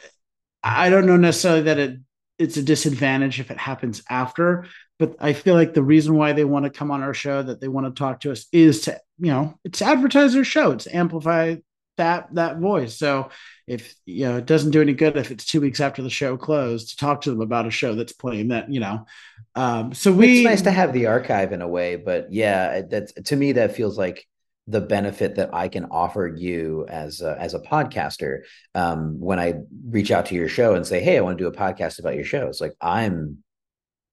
I 0.62 0.90
don't 0.90 1.06
know 1.06 1.16
necessarily 1.16 1.62
that 1.62 1.78
it 1.78 1.98
it's 2.38 2.56
a 2.56 2.62
disadvantage 2.62 3.40
if 3.40 3.50
it 3.50 3.58
happens 3.58 4.02
after, 4.10 4.66
but 4.98 5.16
I 5.20 5.32
feel 5.32 5.54
like 5.54 5.74
the 5.74 5.82
reason 5.82 6.16
why 6.16 6.32
they 6.32 6.44
want 6.44 6.64
to 6.64 6.70
come 6.70 6.90
on 6.90 7.02
our 7.02 7.14
show, 7.14 7.42
that 7.42 7.60
they 7.60 7.68
want 7.68 7.86
to 7.86 7.98
talk 7.98 8.20
to 8.20 8.32
us, 8.32 8.46
is 8.52 8.82
to 8.82 9.00
you 9.18 9.30
know 9.30 9.58
it's 9.64 9.82
advertise 9.82 10.32
their 10.32 10.44
show, 10.44 10.72
it's 10.72 10.86
amplify 10.86 11.56
that 11.96 12.34
that 12.34 12.58
voice. 12.58 12.96
So 12.96 13.30
if 13.66 13.94
you 14.04 14.26
know 14.26 14.36
it 14.36 14.46
doesn't 14.46 14.72
do 14.72 14.82
any 14.82 14.92
good 14.92 15.16
if 15.16 15.30
it's 15.30 15.44
two 15.44 15.60
weeks 15.60 15.80
after 15.80 16.02
the 16.02 16.10
show 16.10 16.36
closed 16.36 16.90
to 16.90 16.96
talk 16.96 17.22
to 17.22 17.30
them 17.30 17.40
about 17.40 17.66
a 17.66 17.70
show 17.70 17.94
that's 17.94 18.12
playing 18.12 18.48
that 18.48 18.70
you 18.70 18.80
know 18.80 19.06
um 19.54 19.94
so 19.94 20.12
we 20.12 20.38
it's 20.38 20.44
nice 20.44 20.62
to 20.62 20.70
have 20.70 20.92
the 20.92 21.06
archive 21.06 21.52
in 21.52 21.62
a 21.62 21.68
way 21.68 21.96
but 21.96 22.30
yeah 22.32 22.82
that's 22.82 23.12
to 23.12 23.36
me 23.36 23.52
that 23.52 23.74
feels 23.74 23.96
like 23.96 24.26
the 24.66 24.80
benefit 24.80 25.34
that 25.36 25.54
I 25.54 25.68
can 25.68 25.86
offer 25.86 26.32
you 26.34 26.86
as 26.88 27.20
a, 27.20 27.36
as 27.38 27.54
a 27.54 27.60
podcaster 27.60 28.40
um, 28.74 29.20
when 29.20 29.38
I 29.38 29.54
reach 29.88 30.10
out 30.10 30.26
to 30.26 30.34
your 30.34 30.48
show 30.48 30.74
and 30.74 30.86
say, 30.86 31.00
"Hey, 31.00 31.18
I 31.18 31.20
want 31.20 31.36
to 31.38 31.44
do 31.44 31.48
a 31.48 31.52
podcast 31.52 31.98
about 31.98 32.14
your 32.14 32.24
show." 32.24 32.46
It's 32.46 32.60
like 32.60 32.74
I'm 32.80 33.44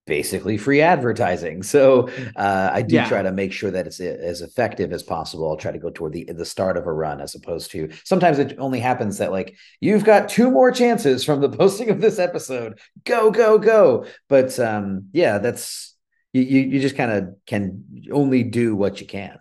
basically 0.08 0.58
free 0.58 0.82
advertising. 0.82 1.64
So 1.72 2.10
uh, 2.36 2.70
I 2.74 2.82
do 2.82 2.96
yeah. 2.96 3.08
try 3.08 3.22
to 3.22 3.32
make 3.32 3.54
sure 3.54 3.72
that 3.72 3.88
it's 3.88 4.02
as 4.02 4.42
effective 4.42 4.92
as 4.92 5.04
possible. 5.04 5.50
I'll 5.50 5.56
try 5.56 5.72
to 5.72 5.80
go 5.80 5.90
toward 5.90 6.12
the 6.12 6.26
the 6.26 6.46
start 6.46 6.76
of 6.76 6.86
a 6.86 6.92
run 6.92 7.22
as 7.22 7.34
opposed 7.34 7.72
to 7.72 7.90
sometimes 8.04 8.40
it 8.40 8.56
only 8.58 8.82
happens 8.82 9.20
that 9.20 9.32
like 9.32 9.56
you've 9.80 10.04
got 10.04 10.28
two 10.28 10.52
more 10.52 10.72
chances 10.72 11.24
from 11.24 11.40
the 11.40 11.50
posting 11.58 11.90
of 11.90 12.02
this 12.02 12.20
episode. 12.20 12.78
Go 13.06 13.32
go 13.32 13.58
go! 13.58 14.06
But 14.28 14.60
um, 14.60 15.08
yeah, 15.14 15.38
that's 15.38 15.96
you 16.34 16.42
you 16.44 16.82
just 16.82 16.98
kind 16.98 17.12
of 17.12 17.36
can 17.46 17.86
only 18.12 18.44
do 18.44 18.76
what 18.76 19.00
you 19.00 19.08
can. 19.08 19.40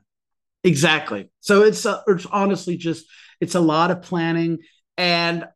Exactly. 0.65 1.31
So 1.41 1.63
it's 1.63 1.87
uh, 1.87 2.03
it's 2.07 2.27
honestly 2.27 2.77
just 2.77 3.07
it's 3.41 3.55
a 3.55 3.61
lot 3.61 3.91
of 3.91 4.03
planning 4.03 4.59
and 4.97 5.47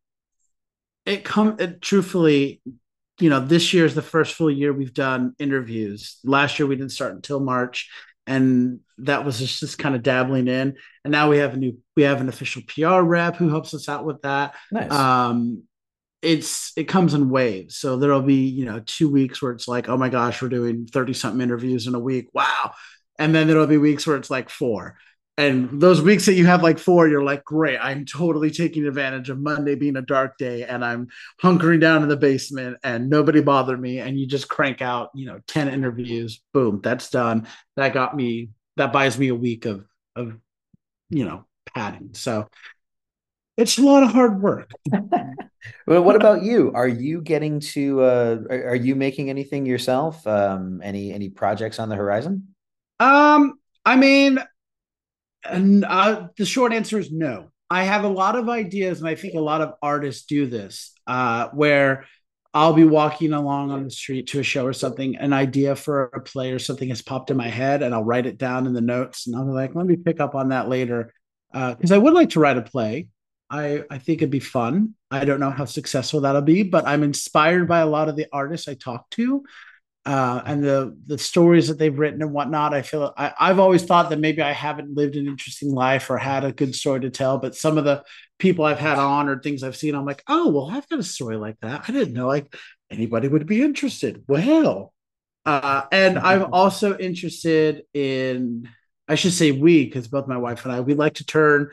it 1.05 1.25
come 1.25 1.57
it, 1.59 1.83
truthfully 1.83 2.63
you 3.21 3.31
know, 3.31 3.41
this 3.41 3.73
year 3.73 3.85
is 3.85 3.95
the 3.95 4.03
first 4.03 4.35
full 4.35 4.51
year 4.51 4.73
we've 4.73 4.95
done 4.95 5.35
interviews. 5.39 6.19
Last 6.25 6.59
year 6.59 6.67
we 6.67 6.77
didn't 6.77 6.93
start 6.93 7.15
until 7.15 7.41
March, 7.41 7.89
and 8.27 8.81
that 8.99 9.25
was 9.25 9.39
just, 9.39 9.61
just 9.61 9.79
kind 9.79 9.95
of 9.95 10.03
dabbling 10.03 10.49
in. 10.49 10.77
And 11.05 11.13
now 11.13 11.31
we 11.31 11.39
have 11.39 11.55
a 11.55 11.57
new, 11.57 11.79
we 11.97 12.03
have 12.05 12.21
an 12.21 12.29
official 12.29 12.63
PR 12.67 13.03
rep 13.03 13.37
who 13.37 13.49
helps 13.49 13.73
us 13.75 13.89
out 13.89 14.05
with 14.05 14.23
that. 14.23 14.55
Nice. 14.73 14.91
Um, 14.91 15.65
it's 16.23 16.73
it 16.77 16.85
comes 16.85 17.15
in 17.15 17.29
waves. 17.29 17.77
So 17.77 17.99
there'll 17.99 18.23
be 18.23 18.47
you 18.47 18.65
know 18.65 18.81
two 18.85 19.11
weeks 19.11 19.43
where 19.43 19.53
it's 19.53 19.69
like, 19.69 19.89
oh 19.89 19.97
my 19.97 20.09
gosh, 20.09 20.41
we're 20.43 20.49
doing 20.49 20.87
thirty 20.87 21.13
something 21.13 21.41
interviews 21.41 21.87
in 21.87 21.95
a 21.95 22.01
week. 22.01 22.29
Wow. 22.33 22.73
And 23.19 23.35
then 23.35 23.47
there'll 23.47 23.67
be 23.67 23.79
weeks 23.79 24.07
where 24.07 24.17
it's 24.17 24.31
like 24.31 24.51
four 24.51 24.97
and 25.37 25.81
those 25.81 26.01
weeks 26.01 26.27
that 26.27 26.35
you 26.35 26.47
have 26.47 26.63
like 26.63 26.79
four, 26.79 27.09
you're 27.09 27.25
like, 27.25 27.45
great, 27.45 27.79
I'm 27.79 28.07
totally 28.07 28.51
taking 28.53 28.87
advantage 28.87 29.31
of 29.31 29.41
Monday 29.41 29.75
being 29.75 29.97
a 29.97 30.03
dark 30.03 30.39
day 30.39 30.63
and 30.63 30.85
I'm 30.85 31.09
hunkering 31.43 31.81
down 31.81 32.05
in 32.05 32.09
the 32.09 32.17
basement 32.17 32.77
and 32.85 33.11
nobody 33.11 33.41
bothered 33.41 33.81
me. 33.81 33.99
And 33.99 34.19
you 34.19 34.29
just 34.29 34.49
crank 34.49 34.81
out, 34.81 35.11
you 35.13 35.27
know, 35.27 35.41
10 35.49 35.69
interviews, 35.69 36.41
boom, 36.53 36.81
that's 36.85 37.11
done. 37.11 37.49
That 37.75 37.93
got 37.93 38.15
me, 38.15 38.51
that 38.77 38.93
buys 38.93 39.19
me 39.19 39.29
a 39.29 39.35
week 39.35 39.65
of, 39.65 39.85
of, 40.15 40.39
you 41.11 41.25
know, 41.25 41.47
padding. 41.75 42.11
So 42.13 42.49
it's 43.57 43.77
a 43.77 43.83
lot 43.83 44.05
of 44.05 44.13
hard 44.13 44.41
work. 44.41 44.71
well, 45.87 46.05
what 46.05 46.15
about 46.15 46.43
you? 46.43 46.71
Are 46.77 46.89
you 46.89 47.21
getting 47.21 47.59
to? 47.61 48.03
Uh, 48.03 48.37
are, 48.51 48.69
are 48.71 48.77
you 48.77 48.95
making 48.95 49.31
anything 49.31 49.67
yourself? 49.67 50.27
Um, 50.27 50.81
any 50.83 51.13
any 51.13 51.29
projects 51.29 51.79
on 51.79 51.89
the 51.89 51.95
horizon? 51.95 52.54
Um, 53.05 53.55
I 53.85 53.97
mean, 53.97 54.39
and 55.45 55.85
uh, 55.85 56.29
the 56.39 56.47
short 56.47 56.73
answer 56.73 56.99
is 56.99 57.13
no. 57.13 57.51
I 57.69 57.85
have 57.85 58.05
a 58.05 58.09
lot 58.09 58.37
of 58.37 58.49
ideas, 58.49 59.01
and 59.01 59.09
I 59.09 59.15
think 59.15 59.35
a 59.35 59.41
lot 59.41 59.61
of 59.61 59.75
artists 59.83 60.25
do 60.27 60.47
this, 60.47 60.93
uh, 61.07 61.49
where 61.49 62.07
I'll 62.55 62.73
be 62.73 62.85
walking 62.85 63.33
along 63.33 63.73
on 63.73 63.85
the 63.85 63.91
street 63.91 64.29
to 64.29 64.41
a 64.41 64.43
show 64.43 64.65
or 64.65 64.73
something, 64.73 65.17
an 65.17 65.33
idea 65.33 65.77
for 65.77 66.05
a 66.15 66.21
play 66.21 66.53
or 66.53 66.59
something 66.59 66.89
has 66.89 67.03
popped 67.03 67.31
in 67.31 67.37
my 67.37 67.49
head, 67.49 67.83
and 67.83 67.95
I'll 67.95 68.05
write 68.05 68.27
it 68.27 68.39
down 68.39 68.67
in 68.67 68.73
the 68.73 68.81
notes, 68.81 69.27
and 69.27 69.37
I'll 69.37 69.45
be 69.45 69.53
like, 69.53 69.75
let 69.75 69.87
me 69.87 69.97
pick 69.97 70.21
up 70.21 70.35
on 70.35 70.49
that 70.49 70.69
later, 70.69 71.13
because 71.53 71.93
uh, 71.93 71.97
I 71.97 71.99
would 71.99 72.15
like 72.15 72.31
to 72.31 72.41
write 72.41 72.57
a 72.57 72.63
play. 72.63 73.09
I 73.51 73.85
I 73.91 73.99
think 73.99 74.23
it'd 74.23 74.31
be 74.31 74.41
fun. 74.41 74.95
I 75.11 75.27
don't 75.27 75.41
know 75.41 75.51
how 75.51 75.67
successful 75.67 76.23
that'll 76.23 76.43
be, 76.43 76.63
but 76.63 76.87
I'm 76.87 77.03
inspired 77.03 77.69
by 77.69 77.81
a 77.81 77.87
lot 77.87 78.09
of 78.09 78.17
the 78.17 78.29
artists 78.33 78.67
I 78.69 78.75
talk 78.75 79.11
to 79.11 79.45
uh, 80.07 80.43
and 80.45 80.63
the 80.63 80.97
the 81.07 81.19
stories 81.19 81.69
that 81.69 81.79
they've 81.79 81.99
written 81.99 82.23
and 82.23 82.33
whatnot. 82.33 82.75
I 82.75 82.83
feel 82.83 83.13
I, 83.17 83.33
I've 83.41 83.59
always 83.59 83.85
thought 83.85 84.11
that 84.11 84.21
maybe 84.21 84.43
I 84.43 84.53
haven't 84.53 84.95
lived 84.95 85.17
an 85.17 85.27
interesting 85.27 85.73
life 85.73 86.11
or 86.11 86.19
had 86.19 86.45
a 86.45 86.53
good 86.53 86.75
story 86.75 87.01
to 87.01 87.11
tell, 87.11 87.39
but 87.39 87.55
some 87.55 87.79
of 87.79 87.85
the 87.85 88.05
people 88.39 88.65
I've 88.65 88.79
had 88.79 88.99
on 88.99 89.29
or 89.29 89.41
things 89.41 89.63
I've 89.63 89.77
seen, 89.77 89.95
I'm 89.95 90.05
like, 90.05 90.23
oh 90.29 90.51
well, 90.51 90.69
I've 90.71 90.89
got 90.89 90.99
a 90.99 91.05
story 91.05 91.37
like 91.37 91.57
that. 91.61 91.85
I 91.89 91.93
didn't 91.93 92.15
know 92.15 92.27
like 92.27 92.55
anybody 92.91 93.29
would 93.29 93.47
be 93.47 93.63
interested. 93.63 94.25
Well, 94.29 94.93
uh, 95.47 95.83
and 95.91 96.19
I'm 96.19 96.49
also 96.53 96.99
interested 96.99 97.85
in 97.95 98.69
I 99.09 99.15
should 99.17 99.33
say 99.33 99.53
we 99.53 99.85
because 99.87 100.09
both 100.09 100.27
my 100.27 100.39
wife 100.39 100.65
and 100.65 100.75
I 100.75 100.81
we 100.81 100.95
like 100.95 101.15
to 101.15 101.27
turn 101.27 101.71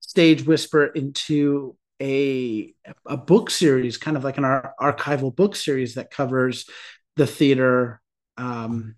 Stage 0.00 0.46
Whisper 0.46 0.86
into 0.86 1.76
a 2.00 2.74
a 3.06 3.16
book 3.16 3.50
series, 3.50 3.98
kind 3.98 4.16
of 4.16 4.24
like 4.24 4.38
an 4.38 4.44
ar- 4.44 4.74
archival 4.80 5.34
book 5.34 5.54
series 5.56 5.94
that 5.94 6.10
covers 6.10 6.66
the 7.16 7.26
theater 7.26 8.00
um, 8.36 8.96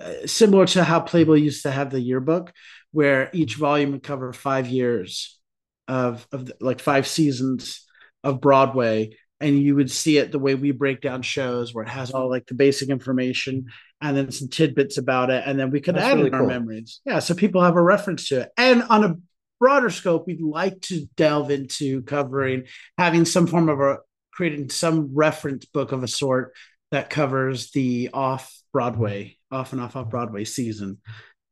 uh, 0.00 0.26
similar 0.26 0.66
to 0.66 0.84
how 0.84 1.00
Playboy 1.00 1.34
used 1.34 1.64
to 1.64 1.70
have 1.70 1.90
the 1.90 2.00
yearbook, 2.00 2.52
where 2.92 3.30
each 3.32 3.56
volume 3.56 3.92
would 3.92 4.02
cover 4.02 4.32
five 4.32 4.68
years 4.68 5.40
of 5.88 6.26
of 6.30 6.46
the, 6.46 6.54
like 6.60 6.80
five 6.80 7.06
seasons 7.06 7.84
of 8.22 8.40
Broadway, 8.40 9.16
and 9.40 9.58
you 9.60 9.74
would 9.74 9.90
see 9.90 10.18
it 10.18 10.30
the 10.30 10.38
way 10.38 10.54
we 10.54 10.70
break 10.70 11.00
down 11.00 11.22
shows, 11.22 11.74
where 11.74 11.84
it 11.84 11.90
has 11.90 12.12
all 12.12 12.30
like 12.30 12.46
the 12.46 12.54
basic 12.54 12.90
information 12.90 13.66
and 14.00 14.16
then 14.16 14.30
some 14.30 14.48
tidbits 14.48 14.98
about 14.98 15.30
it, 15.30 15.42
and 15.44 15.58
then 15.58 15.70
we 15.70 15.80
could 15.80 15.96
That's 15.96 16.06
add 16.06 16.16
really 16.16 16.28
in 16.28 16.32
cool. 16.32 16.42
our 16.42 16.46
memories. 16.46 17.00
Yeah, 17.04 17.18
so 17.18 17.34
people 17.34 17.62
have 17.62 17.76
a 17.76 17.82
reference 17.82 18.28
to 18.28 18.42
it, 18.42 18.50
and 18.56 18.84
on 18.84 19.04
a 19.04 19.16
broader 19.58 19.90
scope, 19.90 20.28
we'd 20.28 20.40
like 20.40 20.80
to 20.82 21.06
delve 21.16 21.50
into 21.50 22.02
covering 22.02 22.64
having 22.96 23.24
some 23.24 23.48
form 23.48 23.68
of 23.68 23.80
a 23.80 23.96
creating 24.32 24.70
some 24.70 25.10
reference 25.12 25.64
book 25.64 25.90
of 25.90 26.04
a 26.04 26.08
sort 26.08 26.52
that 26.90 27.10
covers 27.10 27.70
the 27.70 28.10
off 28.12 28.54
Broadway, 28.72 29.36
off 29.50 29.72
and 29.72 29.80
off 29.80 29.96
off 29.96 30.10
Broadway 30.10 30.44
season. 30.44 30.98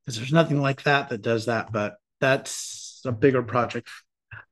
Because 0.05 0.19
there's 0.19 0.33
nothing 0.33 0.61
like 0.61 0.85
that 0.85 1.09
that 1.09 1.23
does 1.23 1.47
that, 1.47 1.73
but 1.73 1.97
that's 2.21 3.01
a 3.05 3.13
bigger 3.13 3.43
project 3.43 3.89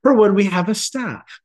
for 0.03 0.13
when 0.13 0.35
we 0.35 0.45
have 0.45 0.69
a 0.69 0.75
staff. 0.75 1.39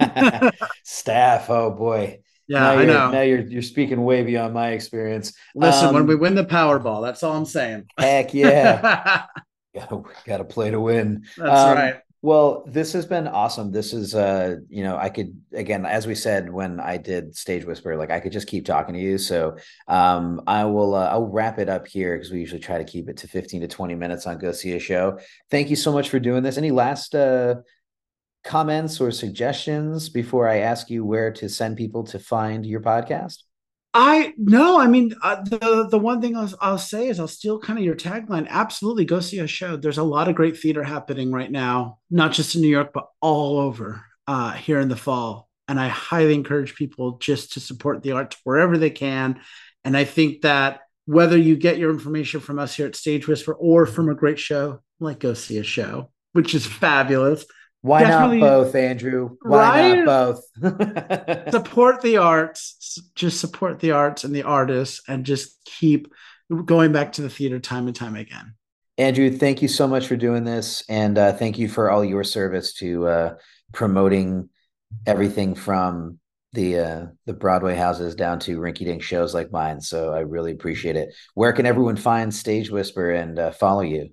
staff, 0.84 1.50
oh 1.50 1.70
boy. 1.70 2.20
Yeah, 2.48 2.60
now 2.60 2.70
I 2.72 2.84
know. 2.84 3.10
Now 3.12 3.20
you're 3.20 3.42
you're 3.42 3.62
speaking 3.62 4.02
way 4.02 4.24
beyond 4.24 4.54
my 4.54 4.70
experience. 4.70 5.32
Listen, 5.54 5.88
um, 5.88 5.94
when 5.94 6.06
we 6.06 6.16
win 6.16 6.34
the 6.34 6.44
Powerball, 6.44 7.02
that's 7.02 7.22
all 7.22 7.36
I'm 7.36 7.44
saying. 7.44 7.84
Heck 7.96 8.34
yeah. 8.34 9.26
gotta, 9.74 10.02
gotta 10.26 10.44
play 10.44 10.72
to 10.72 10.80
win. 10.80 11.24
That's 11.36 11.60
um, 11.60 11.76
right. 11.76 12.00
Well, 12.22 12.64
this 12.66 12.92
has 12.92 13.06
been 13.06 13.26
awesome. 13.26 13.72
This 13.72 13.94
is 13.94 14.14
uh, 14.14 14.56
you 14.68 14.82
know, 14.82 14.98
I 14.98 15.08
could 15.08 15.40
again, 15.54 15.86
as 15.86 16.06
we 16.06 16.14
said 16.14 16.52
when 16.52 16.78
I 16.78 16.98
did 16.98 17.34
Stage 17.34 17.64
Whisper, 17.64 17.96
like 17.96 18.10
I 18.10 18.20
could 18.20 18.32
just 18.32 18.46
keep 18.46 18.66
talking 18.66 18.94
to 18.94 19.00
you. 19.00 19.16
So 19.16 19.56
um 19.88 20.42
I 20.46 20.64
will 20.64 20.94
uh, 20.94 21.08
I'll 21.08 21.28
wrap 21.28 21.58
it 21.58 21.70
up 21.70 21.86
here 21.86 22.16
because 22.16 22.30
we 22.30 22.40
usually 22.40 22.60
try 22.60 22.76
to 22.76 22.84
keep 22.84 23.08
it 23.08 23.16
to 23.18 23.28
15 23.28 23.62
to 23.62 23.68
20 23.68 23.94
minutes 23.94 24.26
on 24.26 24.36
Go 24.36 24.52
See 24.52 24.72
a 24.72 24.78
Show. 24.78 25.18
Thank 25.50 25.70
you 25.70 25.76
so 25.76 25.92
much 25.92 26.10
for 26.10 26.20
doing 26.20 26.42
this. 26.42 26.58
Any 26.58 26.70
last 26.70 27.14
uh 27.14 27.56
comments 28.44 29.00
or 29.00 29.10
suggestions 29.10 30.10
before 30.10 30.48
I 30.48 30.58
ask 30.58 30.90
you 30.90 31.04
where 31.04 31.32
to 31.32 31.48
send 31.48 31.78
people 31.78 32.04
to 32.04 32.18
find 32.18 32.66
your 32.66 32.80
podcast? 32.80 33.44
I 33.92 34.34
no, 34.36 34.78
I 34.78 34.86
mean 34.86 35.14
uh, 35.22 35.42
the 35.42 35.88
the 35.90 35.98
one 35.98 36.20
thing 36.20 36.36
I'll, 36.36 36.52
I'll 36.60 36.78
say 36.78 37.08
is 37.08 37.18
I'll 37.18 37.26
steal 37.26 37.58
kind 37.58 37.78
of 37.78 37.84
your 37.84 37.96
tagline. 37.96 38.46
Absolutely, 38.48 39.04
go 39.04 39.18
see 39.18 39.40
a 39.40 39.46
show. 39.48 39.76
There's 39.76 39.98
a 39.98 40.04
lot 40.04 40.28
of 40.28 40.36
great 40.36 40.56
theater 40.56 40.84
happening 40.84 41.32
right 41.32 41.50
now, 41.50 41.98
not 42.10 42.32
just 42.32 42.54
in 42.54 42.60
New 42.60 42.68
York 42.68 42.92
but 42.94 43.08
all 43.20 43.58
over 43.58 44.04
uh, 44.28 44.52
here 44.52 44.78
in 44.78 44.88
the 44.88 44.96
fall. 44.96 45.48
And 45.66 45.78
I 45.78 45.88
highly 45.88 46.34
encourage 46.34 46.76
people 46.76 47.18
just 47.18 47.54
to 47.54 47.60
support 47.60 48.02
the 48.02 48.12
arts 48.12 48.36
wherever 48.44 48.78
they 48.78 48.90
can. 48.90 49.40
And 49.84 49.96
I 49.96 50.04
think 50.04 50.42
that 50.42 50.80
whether 51.06 51.36
you 51.36 51.56
get 51.56 51.78
your 51.78 51.90
information 51.90 52.40
from 52.40 52.58
us 52.58 52.74
here 52.74 52.86
at 52.86 52.94
Stage 52.94 53.26
Whisper 53.26 53.54
or 53.54 53.86
from 53.86 54.08
a 54.08 54.14
great 54.14 54.38
show 54.38 54.80
like 55.00 55.18
Go 55.18 55.34
See 55.34 55.58
a 55.58 55.64
Show, 55.64 56.10
which 56.32 56.54
is 56.54 56.66
fabulous, 56.66 57.44
why 57.82 58.00
Definitely, 58.00 58.40
not 58.40 58.46
both, 58.46 58.74
Andrew? 58.74 59.36
Why 59.42 59.94
right? 59.94 60.04
not 60.04 60.42
both? 60.54 61.50
support 61.50 62.02
the 62.02 62.18
arts, 62.18 63.00
just 63.14 63.40
support 63.40 63.80
the 63.80 63.92
arts 63.92 64.24
and 64.24 64.34
the 64.34 64.42
artists, 64.42 65.00
and 65.08 65.24
just 65.24 65.64
keep 65.64 66.12
going 66.64 66.92
back 66.92 67.12
to 67.12 67.22
the 67.22 67.30
theater 67.30 67.58
time 67.58 67.86
and 67.86 67.96
time 67.96 68.16
again. 68.16 68.54
Andrew, 68.98 69.30
thank 69.30 69.62
you 69.62 69.68
so 69.68 69.88
much 69.88 70.06
for 70.06 70.16
doing 70.16 70.44
this, 70.44 70.84
and 70.90 71.16
uh, 71.16 71.32
thank 71.32 71.58
you 71.58 71.68
for 71.68 71.90
all 71.90 72.04
your 72.04 72.22
service 72.22 72.74
to 72.74 73.06
uh, 73.06 73.34
promoting 73.72 74.50
everything 75.06 75.54
from 75.54 76.18
the 76.52 76.78
uh, 76.78 77.06
the 77.24 77.32
Broadway 77.32 77.76
houses 77.76 78.14
down 78.14 78.40
to 78.40 78.58
rinky 78.58 78.84
dink 78.84 79.02
shows 79.02 79.34
like 79.34 79.52
mine. 79.52 79.80
So 79.80 80.12
I 80.12 80.20
really 80.20 80.52
appreciate 80.52 80.96
it. 80.96 81.14
Where 81.34 81.54
can 81.54 81.64
everyone 81.64 81.96
find 81.96 82.34
Stage 82.34 82.70
Whisper 82.70 83.10
and 83.10 83.38
uh, 83.38 83.52
follow 83.52 83.82
you? 83.82 84.10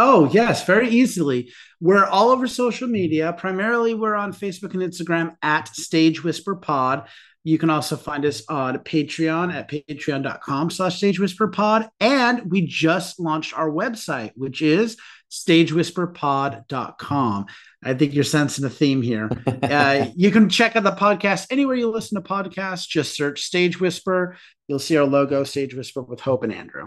Oh, 0.00 0.30
yes, 0.32 0.64
very 0.64 0.88
easily. 0.88 1.52
We're 1.80 2.04
all 2.04 2.30
over 2.30 2.46
social 2.46 2.86
media. 2.86 3.32
Primarily, 3.32 3.94
we're 3.94 4.14
on 4.14 4.32
Facebook 4.32 4.74
and 4.74 4.82
Instagram 4.82 5.34
at 5.42 5.66
Stage 5.74 6.22
Whisper 6.22 6.54
Pod. 6.54 7.08
You 7.42 7.58
can 7.58 7.68
also 7.68 7.96
find 7.96 8.24
us 8.24 8.44
on 8.48 8.78
Patreon 8.78 9.52
at 9.52 9.68
patreon.com 9.68 10.70
slash 10.70 10.98
Stage 10.98 11.18
Whisper 11.18 11.48
Pod. 11.48 11.88
And 11.98 12.48
we 12.48 12.64
just 12.64 13.18
launched 13.18 13.58
our 13.58 13.68
website, 13.68 14.30
which 14.36 14.62
is 14.62 14.96
stagewhisperpod.com. 15.32 17.46
I 17.82 17.94
think 17.94 18.14
you're 18.14 18.22
sensing 18.22 18.66
a 18.66 18.70
theme 18.70 19.02
here. 19.02 19.28
uh, 19.62 20.06
you 20.14 20.30
can 20.30 20.48
check 20.48 20.76
out 20.76 20.84
the 20.84 20.92
podcast 20.92 21.48
anywhere 21.50 21.74
you 21.74 21.90
listen 21.90 22.22
to 22.22 22.28
podcasts. 22.28 22.86
Just 22.86 23.16
search 23.16 23.42
Stage 23.42 23.80
Whisper. 23.80 24.36
You'll 24.68 24.78
see 24.78 24.96
our 24.96 25.06
logo, 25.06 25.42
Stage 25.42 25.74
Whisper 25.74 26.02
with 26.02 26.20
Hope 26.20 26.44
and 26.44 26.52
Andrew. 26.52 26.86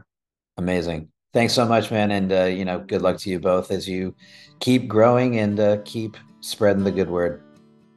Amazing. 0.56 1.11
Thanks 1.34 1.54
so 1.54 1.66
much, 1.66 1.92
man. 1.92 2.12
And, 2.12 2.32
uh, 2.32 2.44
you 2.44 2.66
know, 2.66 2.80
good 2.80 3.02
luck 3.02 3.18
to 3.20 3.30
you 3.30 3.40
both 3.40 3.72
as 3.72 3.88
you 3.88 4.14
keep 4.60 4.88
growing 4.88 5.40
and 5.40 5.60
uh, 5.60 5.78
keep 5.86 6.18
spreading 6.42 6.84
the 6.84 6.92
good 6.92 7.10
word. 7.10 7.44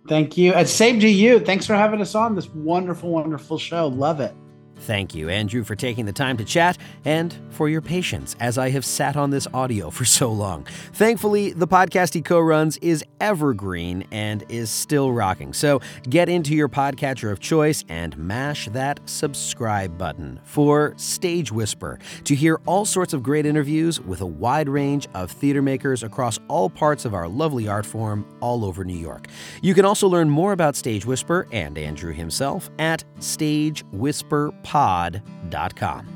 Thank 0.09 0.37
you. 0.37 0.53
And 0.53 0.69
same 0.69 1.01
to 1.01 1.09
you. 1.09 1.41
Thanks 1.41 1.67
for 1.67 1.75
having 1.75 2.01
us 2.01 2.15
on 2.15 2.35
this 2.35 2.49
wonderful, 2.51 3.11
wonderful 3.11 3.59
show. 3.59 3.89
Love 3.89 4.21
it. 4.21 4.35
Thank 4.79 5.15
you, 5.15 5.29
Andrew, 5.29 5.65
for 5.65 5.75
taking 5.75 6.05
the 6.05 6.13
time 6.13 6.37
to 6.37 6.45
chat 6.45 6.77
and 7.05 7.35
for 7.51 7.69
your 7.69 7.81
patience 7.81 8.37
as 8.41 8.59
I 8.59 8.71
have 8.71 8.85
sat 8.85 9.17
on 9.17 9.31
this 9.31 9.47
audio 9.55 9.91
for 9.91 10.05
so 10.15 10.31
long. 10.31 10.65
Thankfully, 10.93 11.53
the 11.53 11.67
podcast 11.67 12.15
he 12.15 12.21
co 12.21 12.41
runs 12.41 12.77
is 12.79 13.05
evergreen 13.21 14.07
and 14.11 14.45
is 14.49 14.71
still 14.71 15.13
rocking. 15.13 15.53
So 15.53 15.81
get 16.09 16.29
into 16.29 16.55
your 16.55 16.69
podcatcher 16.69 17.31
of 17.31 17.41
choice 17.41 17.85
and 17.89 18.17
mash 18.19 18.69
that 18.71 19.01
subscribe 19.09 19.97
button 19.97 20.41
for 20.45 20.93
Stage 20.97 21.51
Whisper 21.51 21.99
to 22.25 22.35
hear 22.35 22.61
all 22.67 22.85
sorts 22.85 23.15
of 23.15 23.23
great 23.23 23.47
interviews 23.47 24.01
with 24.01 24.21
a 24.21 24.27
wide 24.27 24.69
range 24.69 25.09
of 25.15 25.31
theater 25.31 25.63
makers 25.63 26.03
across 26.03 26.39
all 26.49 26.69
parts 26.69 27.05
of 27.05 27.15
our 27.15 27.29
lovely 27.29 27.69
art 27.69 27.87
form 27.87 28.27
all 28.41 28.65
over 28.65 28.85
New 28.85 28.99
York. 28.99 29.29
You 29.63 29.75
can 29.75 29.85
also 29.85 30.09
learn 30.09 30.29
more 30.29 30.53
about 30.53 30.77
Stage 30.77 31.07
Whisper 31.07 31.47
and 31.53 31.79
Andrew 31.79 32.13
himself 32.13 32.71
at 32.79 33.05
Stage 33.21 33.85
Whisper 33.93 34.53
pod.com. 34.65 36.15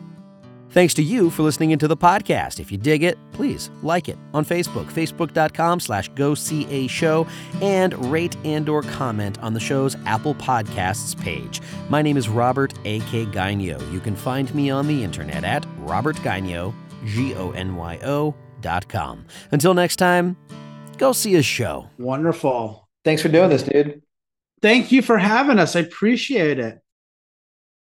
Thanks 0.71 0.93
to 0.95 1.03
you 1.03 1.31
for 1.31 1.43
listening 1.43 1.71
into 1.71 1.89
the 1.89 1.97
podcast. 1.97 2.61
If 2.61 2.71
you 2.71 2.77
dig 2.77 3.03
it, 3.03 3.17
please 3.33 3.71
like 3.83 4.09
it 4.09 4.19
on 4.35 4.45
Facebook, 4.45 4.85
facebook.com 4.87 5.81
slash 5.81 6.09
go 6.11 6.35
see 6.35 6.67
a 6.67 6.87
show, 6.89 7.27
and 7.63 7.95
rate 8.13 8.37
and 8.45 8.69
or 8.69 8.83
comment 8.83 9.39
on 9.41 9.55
the 9.55 9.61
show's 9.61 9.97
Apple 10.05 10.35
Podcasts 10.35 11.19
page. 11.19 11.63
My 11.89 12.03
name 12.03 12.19
is 12.19 12.29
Robert 12.29 12.75
A.K. 12.85 13.27
Gonyo. 13.27 13.93
You 13.93 14.01
can 14.01 14.15
find 14.15 14.55
me 14.55 14.69
on 14.69 14.87
the 14.87 15.03
internet 15.03 15.43
at 15.43 15.63
robertgonyo, 15.81 16.75
G-O-N-Y-O 17.07 18.35
dot 18.61 18.89
com. 18.89 19.25
Until 19.51 19.73
next 19.73 19.97
time, 19.97 20.37
go 20.99 21.13
see 21.13 21.37
a 21.37 21.43
show. 21.43 21.89
Wonderful. 21.99 22.89
Thanks 23.05 23.23
for 23.23 23.29
doing 23.29 23.49
this, 23.49 23.63
dude. 23.63 24.03
Thank 24.61 24.93
you 24.93 25.01
for 25.01 25.17
having 25.17 25.59
us. 25.59 25.77
I 25.77 25.81
appreciate 25.81 26.59
it. 26.59 26.81